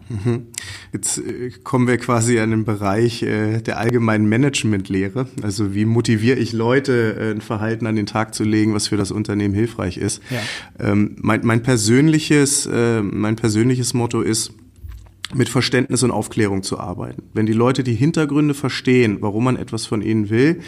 Mhm. 0.10 0.48
Jetzt 0.92 1.20
äh, 1.20 1.52
kommen 1.64 1.88
wir 1.88 1.98
quasi 1.98 2.40
an 2.40 2.52
den 2.52 2.66
Bereich 2.66 3.24
äh, 3.24 3.62
der 3.62 3.78
allgemeinen 3.78 4.28
Managementlehre. 4.28 5.28
Also 5.42 5.74
wie 5.74 5.86
motiviere 5.86 6.38
ich 6.38 6.52
Leute, 6.54 7.34
ein 7.36 7.42
Verhalten 7.42 7.88
an 7.88 7.96
den 7.96 8.06
Tag 8.06 8.34
zu 8.34 8.44
legen, 8.44 8.74
was 8.74 8.88
für 8.88 8.98
das 8.98 9.12
Unternehmen 9.12 9.54
hilfreich 9.54 9.98
ist. 9.98 10.22
Ja. 10.30 10.92
Ähm, 10.92 11.16
mein, 11.22 11.46
mein, 11.46 11.64
persönliches, 11.64 12.68
mein 12.68 13.36
persönliches 13.36 13.94
Motto 13.94 14.22
ist, 14.22 14.54
mit 15.36 15.50
Verständnis 15.50 16.04
und 16.04 16.12
Aufklärung 16.12 16.64
zu 16.64 16.80
arbeiten. 16.80 17.24
Wenn 17.34 17.46
die 17.46 17.54
Leute 17.54 17.84
die 17.84 17.94
Hintergründe 17.94 18.54
verstehen, 18.54 19.18
warum 19.22 19.46
man 19.46 19.56
etwas 19.56 19.86
von 19.86 20.02
ihnen 20.02 20.30
will, 20.30 20.62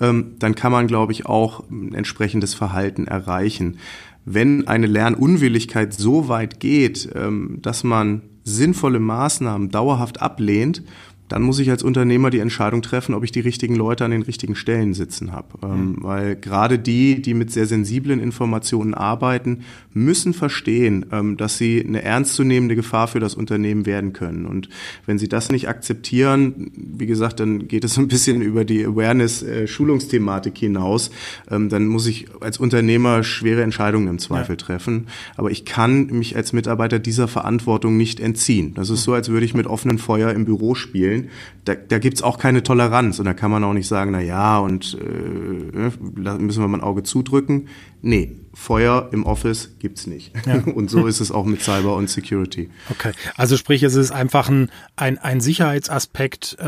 ähm, 0.00 0.36
dann 0.38 0.54
kann 0.54 0.72
man, 0.72 0.86
glaube 0.86 1.12
ich, 1.12 1.26
auch 1.26 1.64
ein 1.70 1.94
entsprechendes 1.94 2.54
Verhalten 2.54 3.06
erreichen. 3.06 3.78
Wenn 4.24 4.68
eine 4.68 4.86
Lernunwilligkeit 4.86 5.94
so 5.94 6.28
weit 6.28 6.60
geht, 6.60 7.08
ähm, 7.14 7.58
dass 7.62 7.84
man 7.84 8.22
sinnvolle 8.44 9.00
Maßnahmen 9.00 9.70
dauerhaft 9.70 10.20
ablehnt, 10.20 10.82
dann 11.30 11.42
muss 11.42 11.60
ich 11.60 11.70
als 11.70 11.84
Unternehmer 11.84 12.30
die 12.30 12.40
Entscheidung 12.40 12.82
treffen, 12.82 13.14
ob 13.14 13.22
ich 13.22 13.30
die 13.30 13.40
richtigen 13.40 13.76
Leute 13.76 14.04
an 14.04 14.10
den 14.10 14.22
richtigen 14.22 14.56
Stellen 14.56 14.94
sitzen 14.94 15.30
habe. 15.32 15.46
Ähm, 15.62 15.70
mhm. 15.70 15.96
Weil 16.00 16.36
gerade 16.36 16.78
die, 16.78 17.22
die 17.22 17.34
mit 17.34 17.52
sehr 17.52 17.66
sensiblen 17.66 18.18
Informationen 18.18 18.94
arbeiten, 18.94 19.60
müssen 19.94 20.34
verstehen, 20.34 21.06
ähm, 21.12 21.36
dass 21.36 21.56
sie 21.56 21.84
eine 21.86 22.02
ernstzunehmende 22.02 22.74
Gefahr 22.74 23.06
für 23.06 23.20
das 23.20 23.36
Unternehmen 23.36 23.86
werden 23.86 24.12
können. 24.12 24.44
Und 24.44 24.68
wenn 25.06 25.18
sie 25.18 25.28
das 25.28 25.52
nicht 25.52 25.68
akzeptieren, 25.68 26.72
wie 26.74 27.06
gesagt, 27.06 27.38
dann 27.38 27.68
geht 27.68 27.84
es 27.84 27.96
ein 27.98 28.08
bisschen 28.08 28.42
über 28.42 28.64
die 28.64 28.84
Awareness-Schulungsthematik 28.84 30.56
äh, 30.56 30.66
hinaus. 30.66 31.12
Ähm, 31.48 31.68
dann 31.68 31.86
muss 31.86 32.08
ich 32.08 32.26
als 32.40 32.58
Unternehmer 32.58 33.22
schwere 33.22 33.62
Entscheidungen 33.62 34.08
im 34.08 34.18
Zweifel 34.18 34.54
ja. 34.54 34.56
treffen. 34.56 35.06
Aber 35.36 35.52
ich 35.52 35.64
kann 35.64 36.06
mich 36.06 36.34
als 36.34 36.52
Mitarbeiter 36.52 36.98
dieser 36.98 37.28
Verantwortung 37.28 37.96
nicht 37.96 38.18
entziehen. 38.18 38.74
Das 38.74 38.90
ist 38.90 39.04
so, 39.04 39.12
als 39.12 39.28
würde 39.28 39.46
ich 39.46 39.54
mit 39.54 39.68
offenem 39.68 39.98
Feuer 39.98 40.32
im 40.32 40.44
Büro 40.44 40.74
spielen 40.74 41.19
spielen, 41.20 41.30
da, 41.64 41.74
da 41.74 41.98
gibt 41.98 42.22
auch 42.22 42.38
keine 42.38 42.62
Toleranz 42.62 43.18
und 43.18 43.24
da 43.26 43.34
kann 43.34 43.50
man 43.50 43.64
auch 43.64 43.72
nicht 43.72 43.88
sagen, 43.88 44.12
na 44.12 44.20
ja, 44.20 44.58
und 44.58 44.96
äh, 45.00 45.78
ne, 45.78 45.92
müssen 46.38 46.62
wir 46.62 46.68
mal 46.68 46.78
ein 46.78 46.82
Auge 46.82 47.02
zudrücken. 47.02 47.68
Nee, 48.02 48.36
Feuer 48.54 49.10
im 49.12 49.26
Office 49.26 49.76
gibt's 49.78 50.06
nicht. 50.06 50.32
Ja. 50.46 50.54
Und 50.74 50.90
so 50.90 51.06
ist 51.06 51.20
es 51.20 51.30
auch 51.30 51.44
mit 51.44 51.62
Cyber 51.62 51.94
und 51.94 52.08
Security. 52.08 52.70
Okay, 52.88 53.12
also 53.36 53.56
sprich, 53.56 53.82
es 53.82 53.94
ist 53.94 54.10
einfach 54.10 54.48
ein, 54.48 54.70
ein, 54.96 55.18
ein 55.18 55.40
Sicherheitsaspekt, 55.40 56.56
äh, 56.58 56.64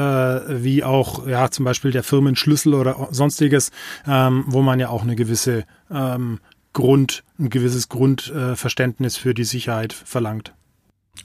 wie 0.62 0.84
auch 0.84 1.26
ja 1.26 1.50
zum 1.50 1.64
Beispiel 1.64 1.90
der 1.90 2.02
Firmenschlüssel 2.02 2.74
oder 2.74 3.08
sonstiges, 3.10 3.70
ähm, 4.06 4.44
wo 4.46 4.62
man 4.62 4.78
ja 4.78 4.90
auch 4.90 5.02
eine 5.02 5.16
gewisse 5.16 5.64
ähm, 5.90 6.38
Grund, 6.72 7.24
ein 7.38 7.50
gewisses 7.50 7.88
Grundverständnis 7.88 9.16
äh, 9.16 9.20
für 9.20 9.34
die 9.34 9.44
Sicherheit 9.44 9.92
verlangt. 9.92 10.52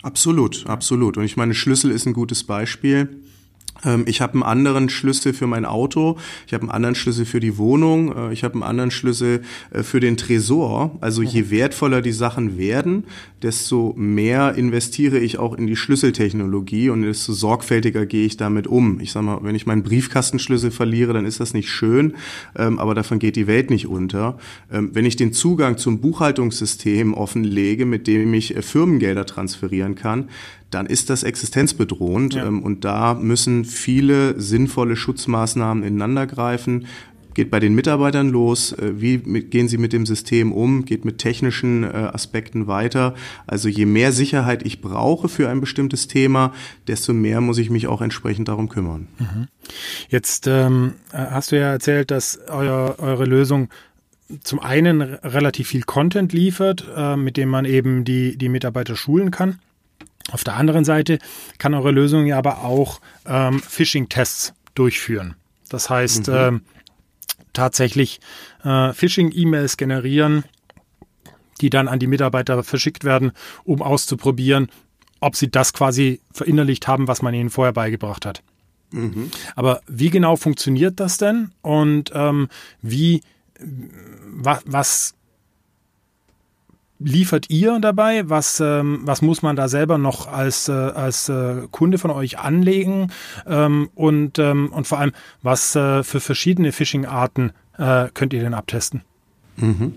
Absolut, 0.03 0.65
absolut. 0.67 1.17
Und 1.17 1.23
ich 1.23 1.37
meine, 1.37 1.53
Schlüssel 1.53 1.91
ist 1.91 2.05
ein 2.05 2.13
gutes 2.13 2.43
Beispiel. 2.43 3.23
Ähm, 3.85 4.03
ich 4.07 4.21
habe 4.21 4.33
einen 4.33 4.43
anderen 4.43 4.89
Schlüssel 4.89 5.33
für 5.33 5.47
mein 5.47 5.65
Auto, 5.65 6.17
ich 6.45 6.53
habe 6.53 6.63
einen 6.63 6.71
anderen 6.71 6.95
Schlüssel 6.95 7.25
für 7.25 7.39
die 7.39 7.57
Wohnung, 7.57 8.15
äh, 8.15 8.33
ich 8.33 8.43
habe 8.43 8.55
einen 8.55 8.63
anderen 8.63 8.91
Schlüssel 8.91 9.41
äh, 9.71 9.83
für 9.83 9.99
den 9.99 10.17
Tresor. 10.17 10.97
Also 11.01 11.21
je 11.21 11.49
wertvoller 11.49 12.01
die 12.01 12.11
Sachen 12.11 12.57
werden, 12.57 13.05
desto 13.41 13.93
mehr 13.97 14.55
investiere 14.55 15.19
ich 15.19 15.37
auch 15.37 15.53
in 15.53 15.67
die 15.67 15.75
Schlüsseltechnologie 15.75 16.89
und 16.89 17.03
desto 17.03 17.33
sorgfältiger 17.33 18.05
gehe 18.05 18.25
ich 18.25 18.37
damit 18.37 18.67
um. 18.67 18.99
Ich 18.99 19.11
sage 19.11 19.25
mal, 19.25 19.39
wenn 19.43 19.55
ich 19.55 19.65
meinen 19.65 19.83
Briefkastenschlüssel 19.83 20.71
verliere, 20.71 21.13
dann 21.13 21.25
ist 21.25 21.39
das 21.39 21.53
nicht 21.53 21.69
schön, 21.69 22.15
ähm, 22.55 22.79
aber 22.79 22.95
davon 22.95 23.19
geht 23.19 23.35
die 23.35 23.47
Welt 23.47 23.69
nicht 23.69 23.87
unter. 23.87 24.37
Ähm, 24.71 24.89
wenn 24.93 25.05
ich 25.05 25.15
den 25.15 25.33
Zugang 25.33 25.77
zum 25.77 25.99
Buchhaltungssystem 25.99 27.13
offenlege, 27.13 27.85
mit 27.85 28.07
dem 28.07 28.33
ich 28.33 28.55
äh, 28.55 28.61
Firmengelder 28.61 29.25
transferieren 29.25 29.95
kann, 29.95 30.29
dann 30.69 30.85
ist 30.85 31.09
das 31.09 31.23
existenzbedrohend. 31.23 32.33
Ja. 32.33 32.47
Und 32.47 32.83
da 32.83 33.13
müssen 33.13 33.63
viele 33.71 34.39
sinnvolle 34.39 34.95
Schutzmaßnahmen 34.95 35.83
ineinandergreifen. 35.83 36.87
Geht 37.37 37.51
bei 37.51 37.59
den 37.59 37.75
Mitarbeitern 37.75 38.29
los? 38.29 38.71
Äh, 38.71 38.99
wie 38.99 39.19
gehen 39.19 39.67
sie 39.67 39.77
mit 39.77 39.93
dem 39.93 40.07
System 40.07 40.51
um? 40.51 40.85
Geht 40.85 41.05
mit 41.05 41.19
technischen 41.19 41.83
äh, 41.83 41.87
Aspekten 41.87 42.65
weiter? 42.65 43.13
Also 43.45 43.69
je 43.69 43.85
mehr 43.85 44.11
Sicherheit 44.11 44.65
ich 44.65 44.81
brauche 44.81 45.29
für 45.29 45.47
ein 45.47 45.61
bestimmtes 45.61 46.07
Thema, 46.07 46.51
desto 46.87 47.13
mehr 47.13 47.39
muss 47.39 47.59
ich 47.59 47.69
mich 47.69 47.85
auch 47.85 48.01
entsprechend 48.01 48.47
darum 48.47 48.69
kümmern. 48.69 49.07
Mhm. 49.19 49.47
Jetzt 50.09 50.47
ähm, 50.47 50.93
hast 51.11 51.51
du 51.51 51.59
ja 51.59 51.71
erzählt, 51.71 52.09
dass 52.09 52.39
euer, 52.47 52.95
eure 52.97 53.25
Lösung 53.25 53.69
zum 54.43 54.59
einen 54.59 55.01
relativ 55.01 55.67
viel 55.67 55.83
Content 55.83 56.33
liefert, 56.33 56.85
äh, 56.95 57.15
mit 57.15 57.37
dem 57.37 57.49
man 57.49 57.65
eben 57.65 58.03
die, 58.03 58.35
die 58.37 58.49
Mitarbeiter 58.49 58.95
schulen 58.95 59.29
kann. 59.29 59.59
Auf 60.31 60.43
der 60.43 60.55
anderen 60.55 60.85
Seite 60.85 61.19
kann 61.57 61.73
eure 61.73 61.91
Lösung 61.91 62.25
ja 62.25 62.37
aber 62.37 62.63
auch 62.63 62.99
ähm, 63.25 63.59
Phishing-Tests 63.59 64.53
durchführen. 64.75 65.35
Das 65.69 65.89
heißt, 65.89 66.27
mhm. 66.27 66.33
ähm, 66.35 66.61
tatsächlich 67.53 68.19
äh, 68.63 68.93
Phishing-E-Mails 68.93 69.77
generieren, 69.77 70.43
die 71.61 71.69
dann 71.69 71.87
an 71.87 71.99
die 71.99 72.07
Mitarbeiter 72.07 72.63
verschickt 72.63 73.03
werden, 73.03 73.31
um 73.63 73.81
auszuprobieren, 73.81 74.69
ob 75.19 75.35
sie 75.35 75.49
das 75.49 75.73
quasi 75.73 76.21
verinnerlicht 76.31 76.87
haben, 76.87 77.07
was 77.07 77.21
man 77.21 77.33
ihnen 77.33 77.49
vorher 77.49 77.73
beigebracht 77.73 78.25
hat. 78.25 78.43
Mhm. 78.91 79.31
Aber 79.55 79.81
wie 79.87 80.09
genau 80.09 80.35
funktioniert 80.35 80.99
das 80.99 81.17
denn 81.17 81.51
und 81.61 82.11
ähm, 82.13 82.47
wie 82.81 83.21
was, 83.59 84.61
was 84.65 85.13
liefert 86.99 87.49
ihr 87.49 87.79
dabei? 87.79 88.29
Was, 88.29 88.59
ähm, 88.59 89.01
was 89.03 89.21
muss 89.21 89.41
man 89.41 89.55
da 89.55 89.67
selber 89.67 89.97
noch 89.97 90.27
als, 90.27 90.67
äh, 90.67 90.71
als 90.71 91.29
äh, 91.29 91.67
Kunde 91.71 91.97
von 91.97 92.11
euch 92.11 92.39
anlegen? 92.39 93.11
Ähm, 93.45 93.89
und, 93.95 94.39
ähm, 94.39 94.69
und 94.71 94.87
vor 94.87 94.99
allem, 94.99 95.11
was 95.41 95.75
äh, 95.75 96.03
für 96.03 96.19
verschiedene 96.19 96.71
Phishing-Arten 96.71 97.51
äh, 97.77 98.07
könnt 98.13 98.33
ihr 98.33 98.41
denn 98.41 98.53
abtesten? 98.53 99.01
Mhm. 99.57 99.95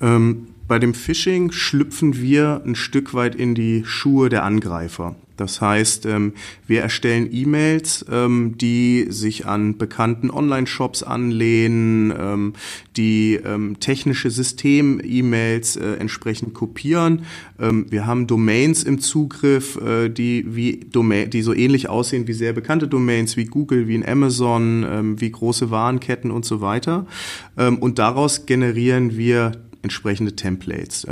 Ähm, 0.00 0.48
bei 0.66 0.78
dem 0.78 0.94
Phishing 0.94 1.50
schlüpfen 1.50 2.20
wir 2.20 2.62
ein 2.64 2.76
Stück 2.76 3.12
weit 3.12 3.34
in 3.34 3.54
die 3.54 3.82
Schuhe 3.84 4.28
der 4.28 4.44
Angreifer. 4.44 5.16
Das 5.40 5.62
heißt, 5.62 6.04
ähm, 6.04 6.34
wir 6.66 6.82
erstellen 6.82 7.30
E-Mails, 7.32 8.04
ähm, 8.12 8.58
die 8.58 9.06
sich 9.08 9.46
an 9.46 9.78
bekannten 9.78 10.30
Online-Shops 10.30 11.02
anlehnen, 11.02 12.12
ähm, 12.16 12.52
die 12.98 13.40
technische 13.78 14.30
System-E-Mails 14.30 15.76
äh, 15.76 15.94
entsprechend 15.94 16.52
kopieren. 16.52 17.22
Wir 17.56 18.06
haben 18.06 18.26
Domains 18.26 18.82
im 18.82 19.00
Zugriff, 19.00 19.76
äh, 19.80 20.10
die, 20.10 20.44
wie 20.54 20.80
Domain, 20.80 21.30
die 21.30 21.40
so 21.40 21.54
ähnlich 21.54 21.88
aussehen 21.88 22.28
wie 22.28 22.34
sehr 22.34 22.52
bekannte 22.52 22.88
Domains 22.88 23.38
wie 23.38 23.46
Google, 23.46 23.88
wie 23.88 23.94
in 23.94 24.06
Amazon, 24.06 25.16
wie 25.18 25.30
große 25.30 25.70
Warenketten 25.70 26.30
und 26.30 26.44
so 26.44 26.60
weiter. 26.60 27.06
Und 27.56 27.98
daraus 27.98 28.44
generieren 28.44 29.16
wir 29.16 29.52
entsprechende 29.82 30.36
Templates. 30.36 31.06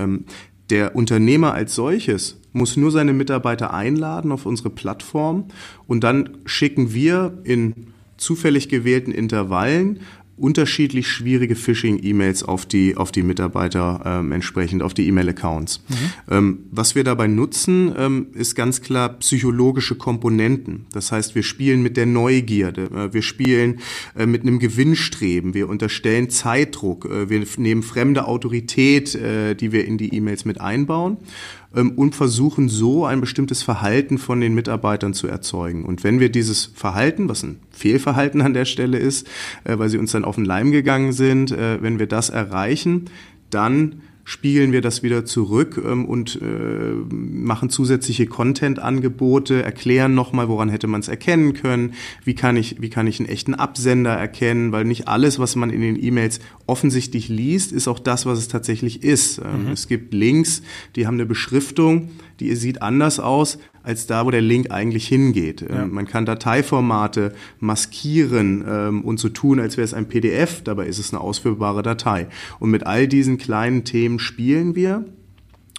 Der 0.71 0.95
Unternehmer 0.95 1.55
als 1.55 1.75
solches 1.75 2.41
muss 2.53 2.77
nur 2.77 2.91
seine 2.91 3.13
Mitarbeiter 3.13 3.73
einladen 3.73 4.33
auf 4.33 4.47
unsere 4.47 4.71
Plattform 4.71 5.45
und 5.87 6.05
dann 6.05 6.39
schicken 6.45 6.93
wir 6.93 7.39
in 7.45 7.89
zufällig 8.19 8.69
gewählten 8.69 9.13
Intervallen 9.13 10.01
unterschiedlich 10.39 11.09
schwierige 11.09 11.55
Phishing-E-Mails 11.55 12.43
auf 12.43 12.67
die, 12.67 12.97
auf 12.97 13.13
die 13.13 13.23
Mitarbeiter 13.23 14.03
ähm, 14.05 14.33
entsprechend, 14.33 14.83
auf 14.83 14.95
die 14.95 15.07
E-Mail-Accounts. 15.09 15.83
Mhm. 15.89 15.95
Ähm, 16.31 16.59
was 16.71 16.95
wir 16.95 17.05
dabei 17.05 17.27
nutzen, 17.27 17.95
ähm, 17.97 18.27
ist 18.35 18.55
ganz 18.55 18.81
klar 18.81 19.19
psychologische 19.19 19.97
Komponenten. 19.97 20.87
Das 20.93 21.13
heißt, 21.13 21.35
wir 21.35 21.43
spielen 21.43 21.83
mit 21.83 21.97
der 21.97 22.07
Neugierde, 22.07 22.91
äh, 22.95 23.13
wir 23.13 23.23
spielen 23.23 23.81
äh, 24.17 24.27
mit 24.27 24.43
einem 24.43 24.59
Gewinnstreben, 24.59 25.55
wir 25.55 25.69
unterstellen 25.69 26.31
Zeitdruck, 26.31 27.07
äh, 27.07 27.29
wir 27.29 27.45
nehmen 27.57 27.83
fremde 27.83 28.27
Autorität, 28.27 29.15
äh, 29.15 29.55
die 29.55 29.73
wir 29.73 29.87
in 29.87 29.99
die 29.99 30.15
E-Mails 30.15 30.45
mit 30.45 30.61
einbauen 30.61 31.19
und 31.83 32.15
versuchen 32.15 32.69
so 32.69 33.05
ein 33.05 33.21
bestimmtes 33.21 33.63
Verhalten 33.63 34.19
von 34.19 34.41
den 34.41 34.55
Mitarbeitern 34.55 35.15
zu 35.15 35.27
erzeugen. 35.27 35.85
Und 35.85 36.05
wenn 36.05 36.21
wir 36.21 36.31
dieses 36.31 36.67
Verhalten, 36.67 37.29
was 37.29 37.43
ein 37.43 37.61
Fehlverhalten 37.71 38.41
an 38.41 38.55
der 38.55 38.65
Stelle 38.65 38.99
ist, 38.99 39.27
äh, 39.65 39.79
weil 39.79 39.89
sie 39.89 39.99
uns 39.99 40.13
dann 40.13 40.25
auf 40.25 40.37
den 40.37 40.45
Leim 40.45 40.71
gegangen 40.71 41.13
sind, 41.13 41.51
äh, 41.53 41.83
wenn 41.83 41.99
wir 41.99 42.07
das 42.07 42.31
erreichen, 42.31 43.07
dann 43.51 44.03
spiegeln 44.29 44.73
wir 44.73 44.83
das 44.83 45.03
wieder 45.03 45.25
zurück 45.25 45.81
ähm, 45.83 46.05
und 46.05 46.39
äh, 46.43 46.93
machen 47.11 47.71
zusätzliche 47.71 48.27
Content-Angebote, 48.27 49.63
erklären 49.63 50.15
nochmal, 50.15 50.51
woran 50.51 50.69
hätte 50.69 50.87
man 50.87 51.01
es 51.01 51.09
erkennen 51.09 51.55
können, 51.55 51.95
wie 52.25 52.35
kann 52.35 52.59
ich, 52.59 52.83
wie 52.83 52.91
kann 52.91 53.07
ich 53.07 53.21
einen 53.21 53.29
echten 53.31 53.55
Absender 53.55 54.13
erkennen, 54.13 54.71
weil 54.71 54.85
nicht 54.85 55.09
alles, 55.09 55.39
was 55.39 55.57
man 55.57 55.71
in 55.71 55.81
den 55.81 56.03
E-Mails 56.03 56.41
offensichtlich 56.67 57.31
liest, 57.31 57.73
ist 57.73 57.89
auch 57.89 57.99
das, 57.99 58.27
was 58.27 58.39
es 58.39 58.49
tatsächlich 58.49 59.03
ist. 59.03 59.39
Ähm, 59.39 59.65
mhm. 59.65 59.73
Es 59.73 59.89
gibt 59.89 60.13
Links, 60.13 60.61
die 60.95 61.07
haben 61.07 61.15
eine 61.15 61.25
Beschriftung, 61.25 62.11
die 62.41 62.55
sieht 62.55 62.83
anders 62.83 63.21
aus 63.21 63.59
als 63.83 64.07
da, 64.07 64.27
wo 64.27 64.31
der 64.31 64.43
Link 64.43 64.71
eigentlich 64.71 65.09
hingeht. 65.09 65.63
Ähm, 65.63 65.75
ja. 65.75 65.87
Man 65.87 66.07
kann 66.07 66.27
Dateiformate 66.27 67.33
maskieren 67.59 68.65
ähm, 68.69 69.03
und 69.03 69.19
so 69.19 69.29
tun, 69.29 69.61
als 69.61 69.77
wäre 69.77 69.85
es 69.85 69.95
ein 69.95 70.09
PDF, 70.09 70.63
dabei 70.63 70.87
ist 70.87 70.99
es 70.99 71.13
eine 71.13 71.21
ausführbare 71.21 71.83
Datei. 71.83 72.29
Und 72.59 72.71
mit 72.71 72.87
all 72.87 73.09
diesen 73.09 73.39
kleinen 73.39 73.85
Themen 73.85 74.19
spielen 74.19 74.75
wir. 74.75 75.05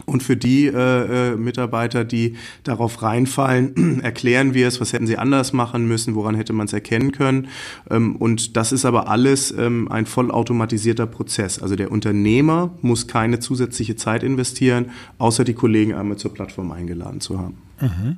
Und 0.05 0.23
für 0.23 0.38
die 0.38 0.67
äh, 0.67 1.31
äh, 1.31 1.35
Mitarbeiter, 1.35 2.03
die 2.03 2.35
darauf 2.63 3.01
reinfallen, 3.01 4.01
erklären 4.03 4.53
wir 4.53 4.67
es, 4.67 4.79
was 4.79 4.93
hätten 4.93 5.07
sie 5.07 5.17
anders 5.17 5.53
machen 5.53 5.88
müssen, 5.88 6.15
woran 6.15 6.35
hätte 6.35 6.53
man 6.53 6.67
es 6.67 6.73
erkennen 6.73 7.12
können. 7.12 7.47
Ähm, 7.89 8.15
und 8.15 8.57
das 8.57 8.71
ist 8.71 8.85
aber 8.85 9.07
alles 9.09 9.51
ähm, 9.51 9.91
ein 9.91 10.05
vollautomatisierter 10.05 11.05
Prozess. 11.05 11.59
Also 11.59 11.75
der 11.75 11.91
Unternehmer 11.91 12.71
muss 12.81 13.07
keine 13.07 13.39
zusätzliche 13.39 13.95
Zeit 13.95 14.23
investieren, 14.23 14.91
außer 15.17 15.43
die 15.43 15.53
Kollegen 15.53 15.93
einmal 15.93 16.17
zur 16.17 16.33
Plattform 16.33 16.71
eingeladen 16.71 17.21
zu 17.21 17.39
haben. 17.39 17.57
Mhm. 17.81 18.17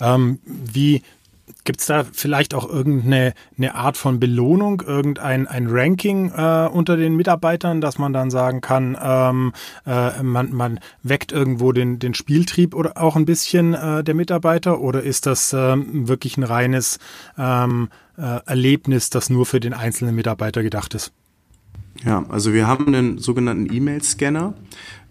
Ähm, 0.00 0.38
wie 0.44 1.02
Gibt 1.64 1.80
es 1.80 1.86
da 1.86 2.04
vielleicht 2.10 2.54
auch 2.54 2.68
irgendeine 2.68 3.34
eine 3.56 3.74
Art 3.74 3.96
von 3.96 4.18
Belohnung, 4.18 4.82
irgendein 4.84 5.46
ein 5.46 5.68
Ranking 5.68 6.30
äh, 6.30 6.68
unter 6.72 6.96
den 6.96 7.14
Mitarbeitern, 7.14 7.80
dass 7.80 7.98
man 7.98 8.12
dann 8.12 8.30
sagen 8.30 8.60
kann, 8.60 8.96
ähm, 9.00 9.52
äh, 9.86 10.22
man, 10.22 10.52
man 10.52 10.80
weckt 11.02 11.30
irgendwo 11.30 11.72
den, 11.72 12.00
den 12.00 12.14
Spieltrieb 12.14 12.74
oder 12.74 12.96
auch 12.96 13.14
ein 13.14 13.26
bisschen 13.26 13.74
äh, 13.74 14.02
der 14.02 14.14
Mitarbeiter 14.14 14.80
oder 14.80 15.02
ist 15.02 15.26
das 15.26 15.52
ähm, 15.52 16.08
wirklich 16.08 16.36
ein 16.36 16.42
reines 16.42 16.98
ähm, 17.38 17.90
äh, 18.18 18.40
Erlebnis, 18.44 19.10
das 19.10 19.30
nur 19.30 19.46
für 19.46 19.60
den 19.60 19.72
einzelnen 19.72 20.16
Mitarbeiter 20.16 20.62
gedacht 20.62 20.94
ist? 20.94 21.12
Ja, 22.04 22.24
also 22.28 22.52
wir 22.52 22.66
haben 22.66 22.88
einen 22.88 23.18
sogenannten 23.18 23.72
E-Mail-Scanner. 23.72 24.54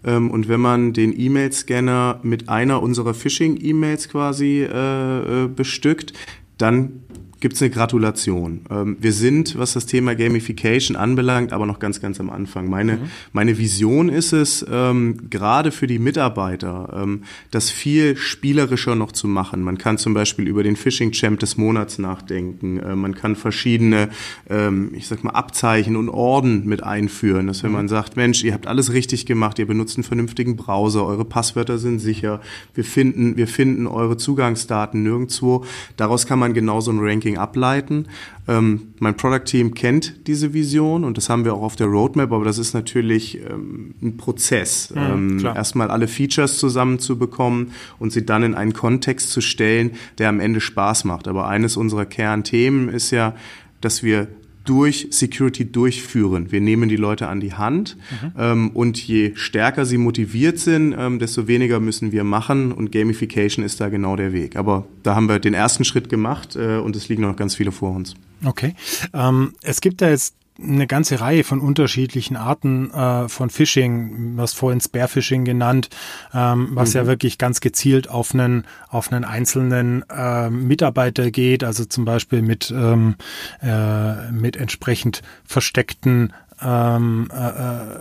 Ähm, 0.04 0.30
und 0.30 0.48
wenn 0.48 0.60
man 0.60 0.92
den 0.92 1.18
E-Mail-Scanner 1.18 2.20
mit 2.22 2.48
einer 2.48 2.82
unserer 2.82 3.14
Phishing-E-Mails 3.14 4.08
quasi 4.08 4.62
äh, 4.62 5.44
äh 5.44 5.48
bestückt, 5.48 6.12
dann 6.58 7.04
gibt 7.42 7.56
es 7.56 7.60
eine 7.60 7.70
Gratulation. 7.70 8.60
Ähm, 8.70 8.96
wir 9.00 9.12
sind, 9.12 9.58
was 9.58 9.72
das 9.72 9.84
Thema 9.84 10.14
Gamification 10.14 10.96
anbelangt, 10.96 11.52
aber 11.52 11.66
noch 11.66 11.80
ganz, 11.80 12.00
ganz 12.00 12.20
am 12.20 12.30
Anfang. 12.30 12.70
Meine, 12.70 12.92
mhm. 12.92 13.10
meine 13.32 13.58
Vision 13.58 14.08
ist 14.08 14.32
es, 14.32 14.64
ähm, 14.70 15.28
gerade 15.28 15.72
für 15.72 15.88
die 15.88 15.98
Mitarbeiter, 15.98 17.02
ähm, 17.02 17.24
das 17.50 17.70
viel 17.70 18.16
spielerischer 18.16 18.94
noch 18.94 19.10
zu 19.10 19.26
machen. 19.26 19.62
Man 19.62 19.76
kann 19.76 19.98
zum 19.98 20.14
Beispiel 20.14 20.46
über 20.46 20.62
den 20.62 20.76
Phishing 20.76 21.10
Champ 21.10 21.40
des 21.40 21.56
Monats 21.56 21.98
nachdenken. 21.98 22.78
Äh, 22.78 22.94
man 22.94 23.14
kann 23.14 23.34
verschiedene, 23.34 24.10
ähm, 24.48 24.92
ich 24.94 25.08
sag 25.08 25.24
mal, 25.24 25.30
Abzeichen 25.30 25.96
und 25.96 26.08
Orden 26.08 26.64
mit 26.66 26.84
einführen. 26.84 27.48
Dass 27.48 27.64
wenn 27.64 27.70
mhm. 27.70 27.76
man 27.76 27.88
sagt, 27.88 28.16
Mensch, 28.16 28.44
ihr 28.44 28.54
habt 28.54 28.68
alles 28.68 28.92
richtig 28.92 29.26
gemacht, 29.26 29.58
ihr 29.58 29.66
benutzt 29.66 29.96
einen 29.96 30.04
vernünftigen 30.04 30.54
Browser, 30.54 31.04
eure 31.04 31.24
Passwörter 31.24 31.78
sind 31.78 31.98
sicher, 31.98 32.40
wir 32.74 32.84
finden, 32.84 33.36
wir 33.36 33.48
finden 33.48 33.88
eure 33.88 34.16
Zugangsdaten 34.16 35.02
nirgendwo. 35.02 35.64
Daraus 35.96 36.24
kann 36.26 36.38
man 36.38 36.54
genauso 36.54 36.92
ein 36.92 37.00
Ranking 37.00 37.31
Marketing 37.32 37.38
ableiten. 37.38 38.06
Ähm, 38.48 38.94
mein 38.98 39.16
Product 39.16 39.44
Team 39.44 39.74
kennt 39.74 40.26
diese 40.26 40.52
Vision 40.52 41.04
und 41.04 41.16
das 41.16 41.28
haben 41.28 41.44
wir 41.44 41.54
auch 41.54 41.62
auf 41.62 41.76
der 41.76 41.86
Roadmap, 41.86 42.32
aber 42.32 42.44
das 42.44 42.58
ist 42.58 42.74
natürlich 42.74 43.40
ähm, 43.40 43.94
ein 44.02 44.16
Prozess. 44.16 44.92
Mhm, 44.94 45.38
ähm, 45.40 45.46
erstmal 45.46 45.90
alle 45.90 46.08
Features 46.08 46.58
zusammenzubekommen 46.58 47.72
und 47.98 48.12
sie 48.12 48.26
dann 48.26 48.42
in 48.42 48.54
einen 48.54 48.72
Kontext 48.72 49.30
zu 49.30 49.40
stellen, 49.40 49.92
der 50.18 50.28
am 50.28 50.40
Ende 50.40 50.60
Spaß 50.60 51.04
macht. 51.04 51.28
Aber 51.28 51.48
eines 51.48 51.76
unserer 51.76 52.06
Kernthemen 52.06 52.88
ist 52.88 53.10
ja, 53.10 53.34
dass 53.80 54.02
wir 54.02 54.28
durch 54.64 55.08
Security 55.10 55.70
durchführen. 55.70 56.52
Wir 56.52 56.60
nehmen 56.60 56.88
die 56.88 56.96
Leute 56.96 57.28
an 57.28 57.40
die 57.40 57.54
Hand 57.54 57.96
mhm. 58.22 58.32
ähm, 58.38 58.70
und 58.70 58.98
je 58.98 59.32
stärker 59.34 59.84
sie 59.84 59.98
motiviert 59.98 60.58
sind, 60.58 60.94
ähm, 60.96 61.18
desto 61.18 61.48
weniger 61.48 61.80
müssen 61.80 62.12
wir 62.12 62.24
machen 62.24 62.72
und 62.72 62.92
Gamification 62.92 63.64
ist 63.64 63.80
da 63.80 63.88
genau 63.88 64.16
der 64.16 64.32
Weg. 64.32 64.56
Aber 64.56 64.86
da 65.02 65.14
haben 65.14 65.28
wir 65.28 65.38
den 65.38 65.54
ersten 65.54 65.84
Schritt 65.84 66.08
gemacht 66.08 66.56
äh, 66.56 66.76
und 66.76 66.96
es 66.96 67.08
liegen 67.08 67.22
noch 67.22 67.36
ganz 67.36 67.54
viele 67.54 67.72
vor 67.72 67.94
uns. 67.94 68.14
Okay. 68.44 68.74
Ähm, 69.12 69.54
es 69.62 69.80
gibt 69.80 70.00
da 70.00 70.10
jetzt 70.10 70.34
eine 70.60 70.86
ganze 70.86 71.20
Reihe 71.20 71.44
von 71.44 71.60
unterschiedlichen 71.60 72.36
Arten 72.36 72.90
äh, 72.90 73.28
von 73.28 73.50
Phishing, 73.50 74.36
was 74.36 74.52
vorhin 74.52 74.80
Spearfishing 74.80 75.44
genannt, 75.44 75.88
ähm, 76.34 76.70
was 76.72 76.90
mhm. 76.90 77.00
ja 77.00 77.06
wirklich 77.06 77.38
ganz 77.38 77.60
gezielt 77.60 78.08
auf 78.10 78.34
einen 78.34 78.66
auf 78.88 79.12
einen 79.12 79.24
einzelnen 79.24 80.04
äh, 80.10 80.50
Mitarbeiter 80.50 81.30
geht, 81.30 81.64
also 81.64 81.84
zum 81.84 82.04
Beispiel 82.04 82.42
mit 82.42 82.70
ähm, 82.70 83.16
äh, 83.62 84.30
mit 84.30 84.56
entsprechend 84.56 85.22
versteckten 85.44 86.32
ähm, 86.60 87.28
äh, 87.32 87.48
äh 87.48 87.98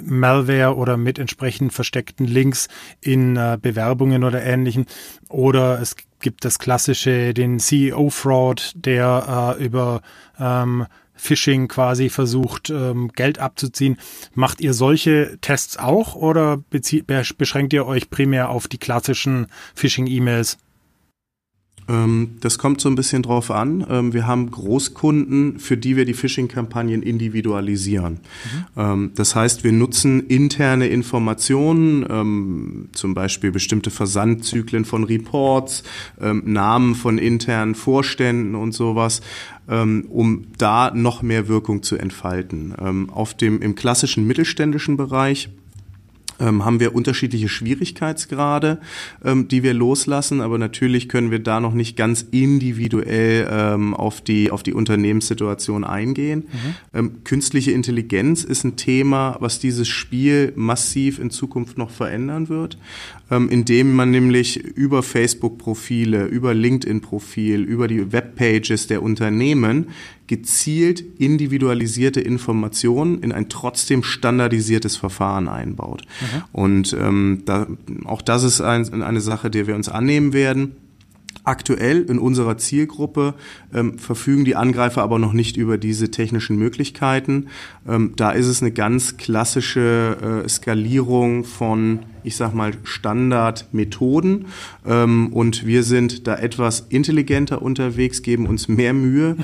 Malware 0.00 0.76
oder 0.76 0.96
mit 0.96 1.18
entsprechend 1.18 1.74
versteckten 1.74 2.26
Links 2.26 2.68
in 3.02 3.36
äh, 3.36 3.58
Bewerbungen 3.60 4.24
oder 4.24 4.42
ähnlichen. 4.42 4.86
Oder 5.28 5.80
es 5.82 5.96
gibt 6.20 6.46
das 6.46 6.58
klassische, 6.58 7.34
den 7.34 7.58
CEO-Fraud, 7.58 8.72
der 8.74 9.56
äh, 9.58 9.62
über 9.62 10.00
ähm, 10.38 10.86
Phishing 11.22 11.68
quasi 11.68 12.08
versucht, 12.08 12.68
ähm, 12.70 13.08
Geld 13.14 13.38
abzuziehen. 13.38 13.96
Macht 14.34 14.60
ihr 14.60 14.74
solche 14.74 15.38
Tests 15.40 15.76
auch 15.76 16.16
oder 16.16 16.62
beschränkt 16.68 17.72
ihr 17.72 17.86
euch 17.86 18.10
primär 18.10 18.48
auf 18.48 18.66
die 18.66 18.78
klassischen 18.78 19.46
Phishing-E-Mails? 19.76 20.58
Ähm, 21.88 22.36
das 22.40 22.58
kommt 22.58 22.80
so 22.80 22.88
ein 22.88 22.94
bisschen 22.94 23.22
drauf 23.22 23.50
an. 23.50 23.86
Ähm, 23.88 24.12
wir 24.12 24.26
haben 24.26 24.50
Großkunden, 24.50 25.58
für 25.58 25.76
die 25.76 25.96
wir 25.96 26.04
die 26.04 26.14
Phishing-Kampagnen 26.14 27.02
individualisieren. 27.02 28.20
Mhm. 28.76 29.12
Das 29.14 29.34
heißt, 29.34 29.64
wir 29.64 29.72
nutzen 29.72 30.26
interne 30.26 30.88
Informationen, 30.88 32.88
zum 32.92 33.14
Beispiel 33.14 33.50
bestimmte 33.50 33.90
Versandzyklen 33.90 34.84
von 34.84 35.04
Reports, 35.04 35.82
Namen 36.20 36.94
von 36.94 37.18
internen 37.18 37.74
Vorständen 37.74 38.54
und 38.54 38.72
sowas, 38.72 39.20
um 39.66 40.46
da 40.58 40.92
noch 40.94 41.22
mehr 41.22 41.48
Wirkung 41.48 41.82
zu 41.82 41.96
entfalten. 41.96 43.08
Auf 43.10 43.34
dem, 43.34 43.60
im 43.60 43.74
klassischen 43.74 44.26
mittelständischen 44.26 44.96
Bereich 44.96 45.50
ähm, 46.42 46.64
haben 46.64 46.80
wir 46.80 46.94
unterschiedliche 46.94 47.48
Schwierigkeitsgrade, 47.48 48.78
ähm, 49.24 49.48
die 49.48 49.62
wir 49.62 49.72
loslassen, 49.72 50.40
aber 50.40 50.58
natürlich 50.58 51.08
können 51.08 51.30
wir 51.30 51.38
da 51.38 51.60
noch 51.60 51.72
nicht 51.72 51.96
ganz 51.96 52.26
individuell 52.30 53.48
ähm, 53.50 53.94
auf 53.94 54.20
die 54.20 54.50
auf 54.50 54.62
die 54.62 54.74
Unternehmenssituation 54.74 55.84
eingehen. 55.84 56.48
Mhm. 56.52 56.74
Ähm, 56.92 57.24
künstliche 57.24 57.70
Intelligenz 57.70 58.44
ist 58.44 58.64
ein 58.64 58.76
Thema, 58.76 59.36
was 59.40 59.60
dieses 59.60 59.88
Spiel 59.88 60.52
massiv 60.56 61.18
in 61.18 61.30
Zukunft 61.30 61.78
noch 61.78 61.90
verändern 61.90 62.48
wird, 62.48 62.76
ähm, 63.30 63.48
indem 63.48 63.94
man 63.94 64.10
nämlich 64.10 64.56
über 64.56 65.02
Facebook-Profile, 65.02 66.26
über 66.26 66.54
LinkedIn-Profil, 66.54 67.62
über 67.62 67.86
die 67.88 68.12
Webpages 68.12 68.88
der 68.88 69.02
Unternehmen 69.02 69.86
gezielt 70.32 71.04
individualisierte 71.18 72.22
Informationen 72.22 73.22
in 73.22 73.32
ein 73.32 73.50
trotzdem 73.50 74.02
standardisiertes 74.02 74.96
Verfahren 74.96 75.46
einbaut. 75.46 76.04
Mhm. 76.22 76.42
Und 76.52 76.96
ähm, 76.98 77.42
da, 77.44 77.66
auch 78.06 78.22
das 78.22 78.42
ist 78.42 78.62
ein, 78.62 79.02
eine 79.02 79.20
Sache, 79.20 79.50
der 79.50 79.66
wir 79.66 79.74
uns 79.74 79.90
annehmen 79.90 80.32
werden. 80.32 80.76
Aktuell 81.44 82.00
in 82.04 82.18
unserer 82.18 82.56
Zielgruppe 82.56 83.34
ähm, 83.74 83.98
verfügen 83.98 84.46
die 84.46 84.56
Angreifer 84.56 85.02
aber 85.02 85.18
noch 85.18 85.34
nicht 85.34 85.58
über 85.58 85.76
diese 85.76 86.10
technischen 86.10 86.56
Möglichkeiten. 86.56 87.48
Ähm, 87.86 88.14
da 88.16 88.30
ist 88.30 88.46
es 88.46 88.62
eine 88.62 88.72
ganz 88.72 89.18
klassische 89.18 90.44
äh, 90.46 90.48
Skalierung 90.48 91.44
von, 91.44 91.98
ich 92.24 92.36
sag 92.36 92.54
mal, 92.54 92.72
Standardmethoden. 92.84 94.46
Ähm, 94.86 95.30
und 95.30 95.66
wir 95.66 95.82
sind 95.82 96.26
da 96.26 96.36
etwas 96.36 96.86
intelligenter 96.88 97.60
unterwegs, 97.60 98.22
geben 98.22 98.46
uns 98.46 98.68
mehr 98.68 98.94
Mühe, 98.94 99.36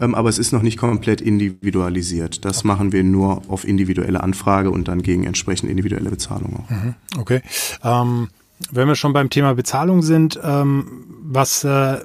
aber 0.00 0.28
es 0.28 0.38
ist 0.38 0.52
noch 0.52 0.62
nicht 0.62 0.78
komplett 0.78 1.20
individualisiert. 1.20 2.44
Das 2.44 2.58
okay. 2.58 2.68
machen 2.68 2.92
wir 2.92 3.04
nur 3.04 3.42
auf 3.48 3.66
individuelle 3.66 4.22
Anfrage 4.22 4.70
und 4.70 4.88
dann 4.88 5.02
gegen 5.02 5.24
entsprechend 5.24 5.70
individuelle 5.70 6.10
Bezahlung 6.10 6.64
auch. 6.64 6.70
Mhm. 6.70 6.94
Okay. 7.18 7.42
Ähm, 7.84 8.28
wenn 8.70 8.88
wir 8.88 8.94
schon 8.94 9.12
beim 9.12 9.30
Thema 9.30 9.54
Bezahlung 9.54 10.02
sind, 10.02 10.38
ähm, 10.42 11.04
was 11.22 11.64
äh, 11.64 11.98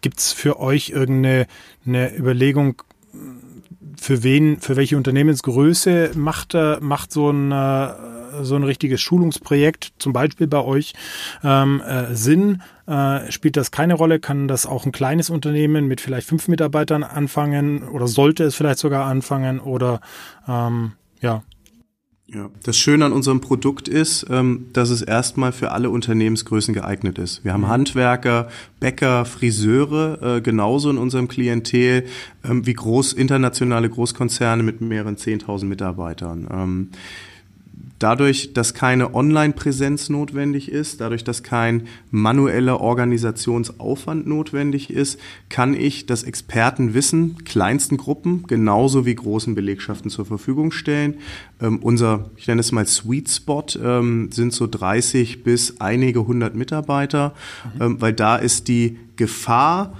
gibt's 0.00 0.32
für 0.32 0.60
euch 0.60 0.90
irgendeine 0.90 1.46
eine 1.86 2.16
Überlegung, 2.16 2.82
für 4.00 4.22
wen, 4.22 4.60
für 4.60 4.76
welche 4.76 4.96
Unternehmensgröße 4.96 6.12
macht, 6.14 6.54
äh, 6.54 6.78
macht 6.80 7.12
so 7.12 7.30
ein, 7.30 7.52
äh, 7.52 7.88
so 8.44 8.56
ein 8.56 8.64
richtiges 8.64 9.00
Schulungsprojekt, 9.00 9.92
zum 9.98 10.12
Beispiel 10.12 10.46
bei 10.46 10.62
euch, 10.62 10.94
ähm, 11.42 11.80
äh, 11.80 12.14
Sinn? 12.14 12.62
Äh, 12.86 13.30
spielt 13.30 13.56
das 13.56 13.70
keine 13.70 13.94
Rolle? 13.94 14.20
Kann 14.20 14.48
das 14.48 14.66
auch 14.66 14.86
ein 14.86 14.92
kleines 14.92 15.30
Unternehmen 15.30 15.86
mit 15.86 16.00
vielleicht 16.00 16.26
fünf 16.26 16.48
Mitarbeitern 16.48 17.02
anfangen 17.02 17.82
oder 17.82 18.08
sollte 18.08 18.44
es 18.44 18.54
vielleicht 18.54 18.78
sogar 18.78 19.06
anfangen 19.06 19.60
oder 19.60 20.00
ähm, 20.48 20.92
ja? 21.20 21.42
Ja, 22.32 22.48
das 22.62 22.78
Schöne 22.78 23.06
an 23.06 23.12
unserem 23.12 23.40
Produkt 23.40 23.88
ist, 23.88 24.24
ähm, 24.30 24.66
dass 24.72 24.90
es 24.90 25.02
erstmal 25.02 25.50
für 25.50 25.72
alle 25.72 25.90
Unternehmensgrößen 25.90 26.72
geeignet 26.72 27.18
ist. 27.18 27.44
Wir 27.44 27.52
haben 27.52 27.62
mhm. 27.62 27.68
Handwerker, 27.68 28.48
Bäcker, 28.78 29.24
Friseure 29.24 30.36
äh, 30.36 30.40
genauso 30.40 30.90
in 30.90 30.98
unserem 30.98 31.26
Klientel 31.26 32.04
ähm, 32.44 32.64
wie 32.66 32.74
groß 32.74 33.14
internationale 33.14 33.90
Großkonzerne 33.90 34.62
mit 34.62 34.80
mehreren 34.80 35.16
10.000 35.16 35.64
Mitarbeitern. 35.64 36.92
Dadurch, 38.00 38.54
dass 38.54 38.72
keine 38.72 39.14
Online-Präsenz 39.14 40.08
notwendig 40.08 40.72
ist, 40.72 41.02
dadurch, 41.02 41.22
dass 41.22 41.42
kein 41.42 41.86
manueller 42.10 42.80
Organisationsaufwand 42.80 44.26
notwendig 44.26 44.88
ist, 44.88 45.20
kann 45.50 45.74
ich 45.74 46.06
das 46.06 46.22
Expertenwissen 46.22 47.44
kleinsten 47.44 47.98
Gruppen 47.98 48.44
genauso 48.46 49.04
wie 49.04 49.14
großen 49.14 49.54
Belegschaften 49.54 50.10
zur 50.10 50.24
Verfügung 50.24 50.72
stellen. 50.72 51.16
Ähm, 51.60 51.78
unser, 51.82 52.30
ich 52.36 52.48
nenne 52.48 52.60
es 52.60 52.72
mal 52.72 52.86
Sweet 52.86 53.28
Spot, 53.28 53.66
ähm, 53.84 54.32
sind 54.32 54.54
so 54.54 54.66
30 54.66 55.44
bis 55.44 55.78
einige 55.78 56.26
hundert 56.26 56.54
Mitarbeiter, 56.54 57.34
mhm. 57.74 57.82
ähm, 57.82 58.00
weil 58.00 58.14
da 58.14 58.36
ist 58.36 58.68
die 58.68 58.98
Gefahr 59.16 59.92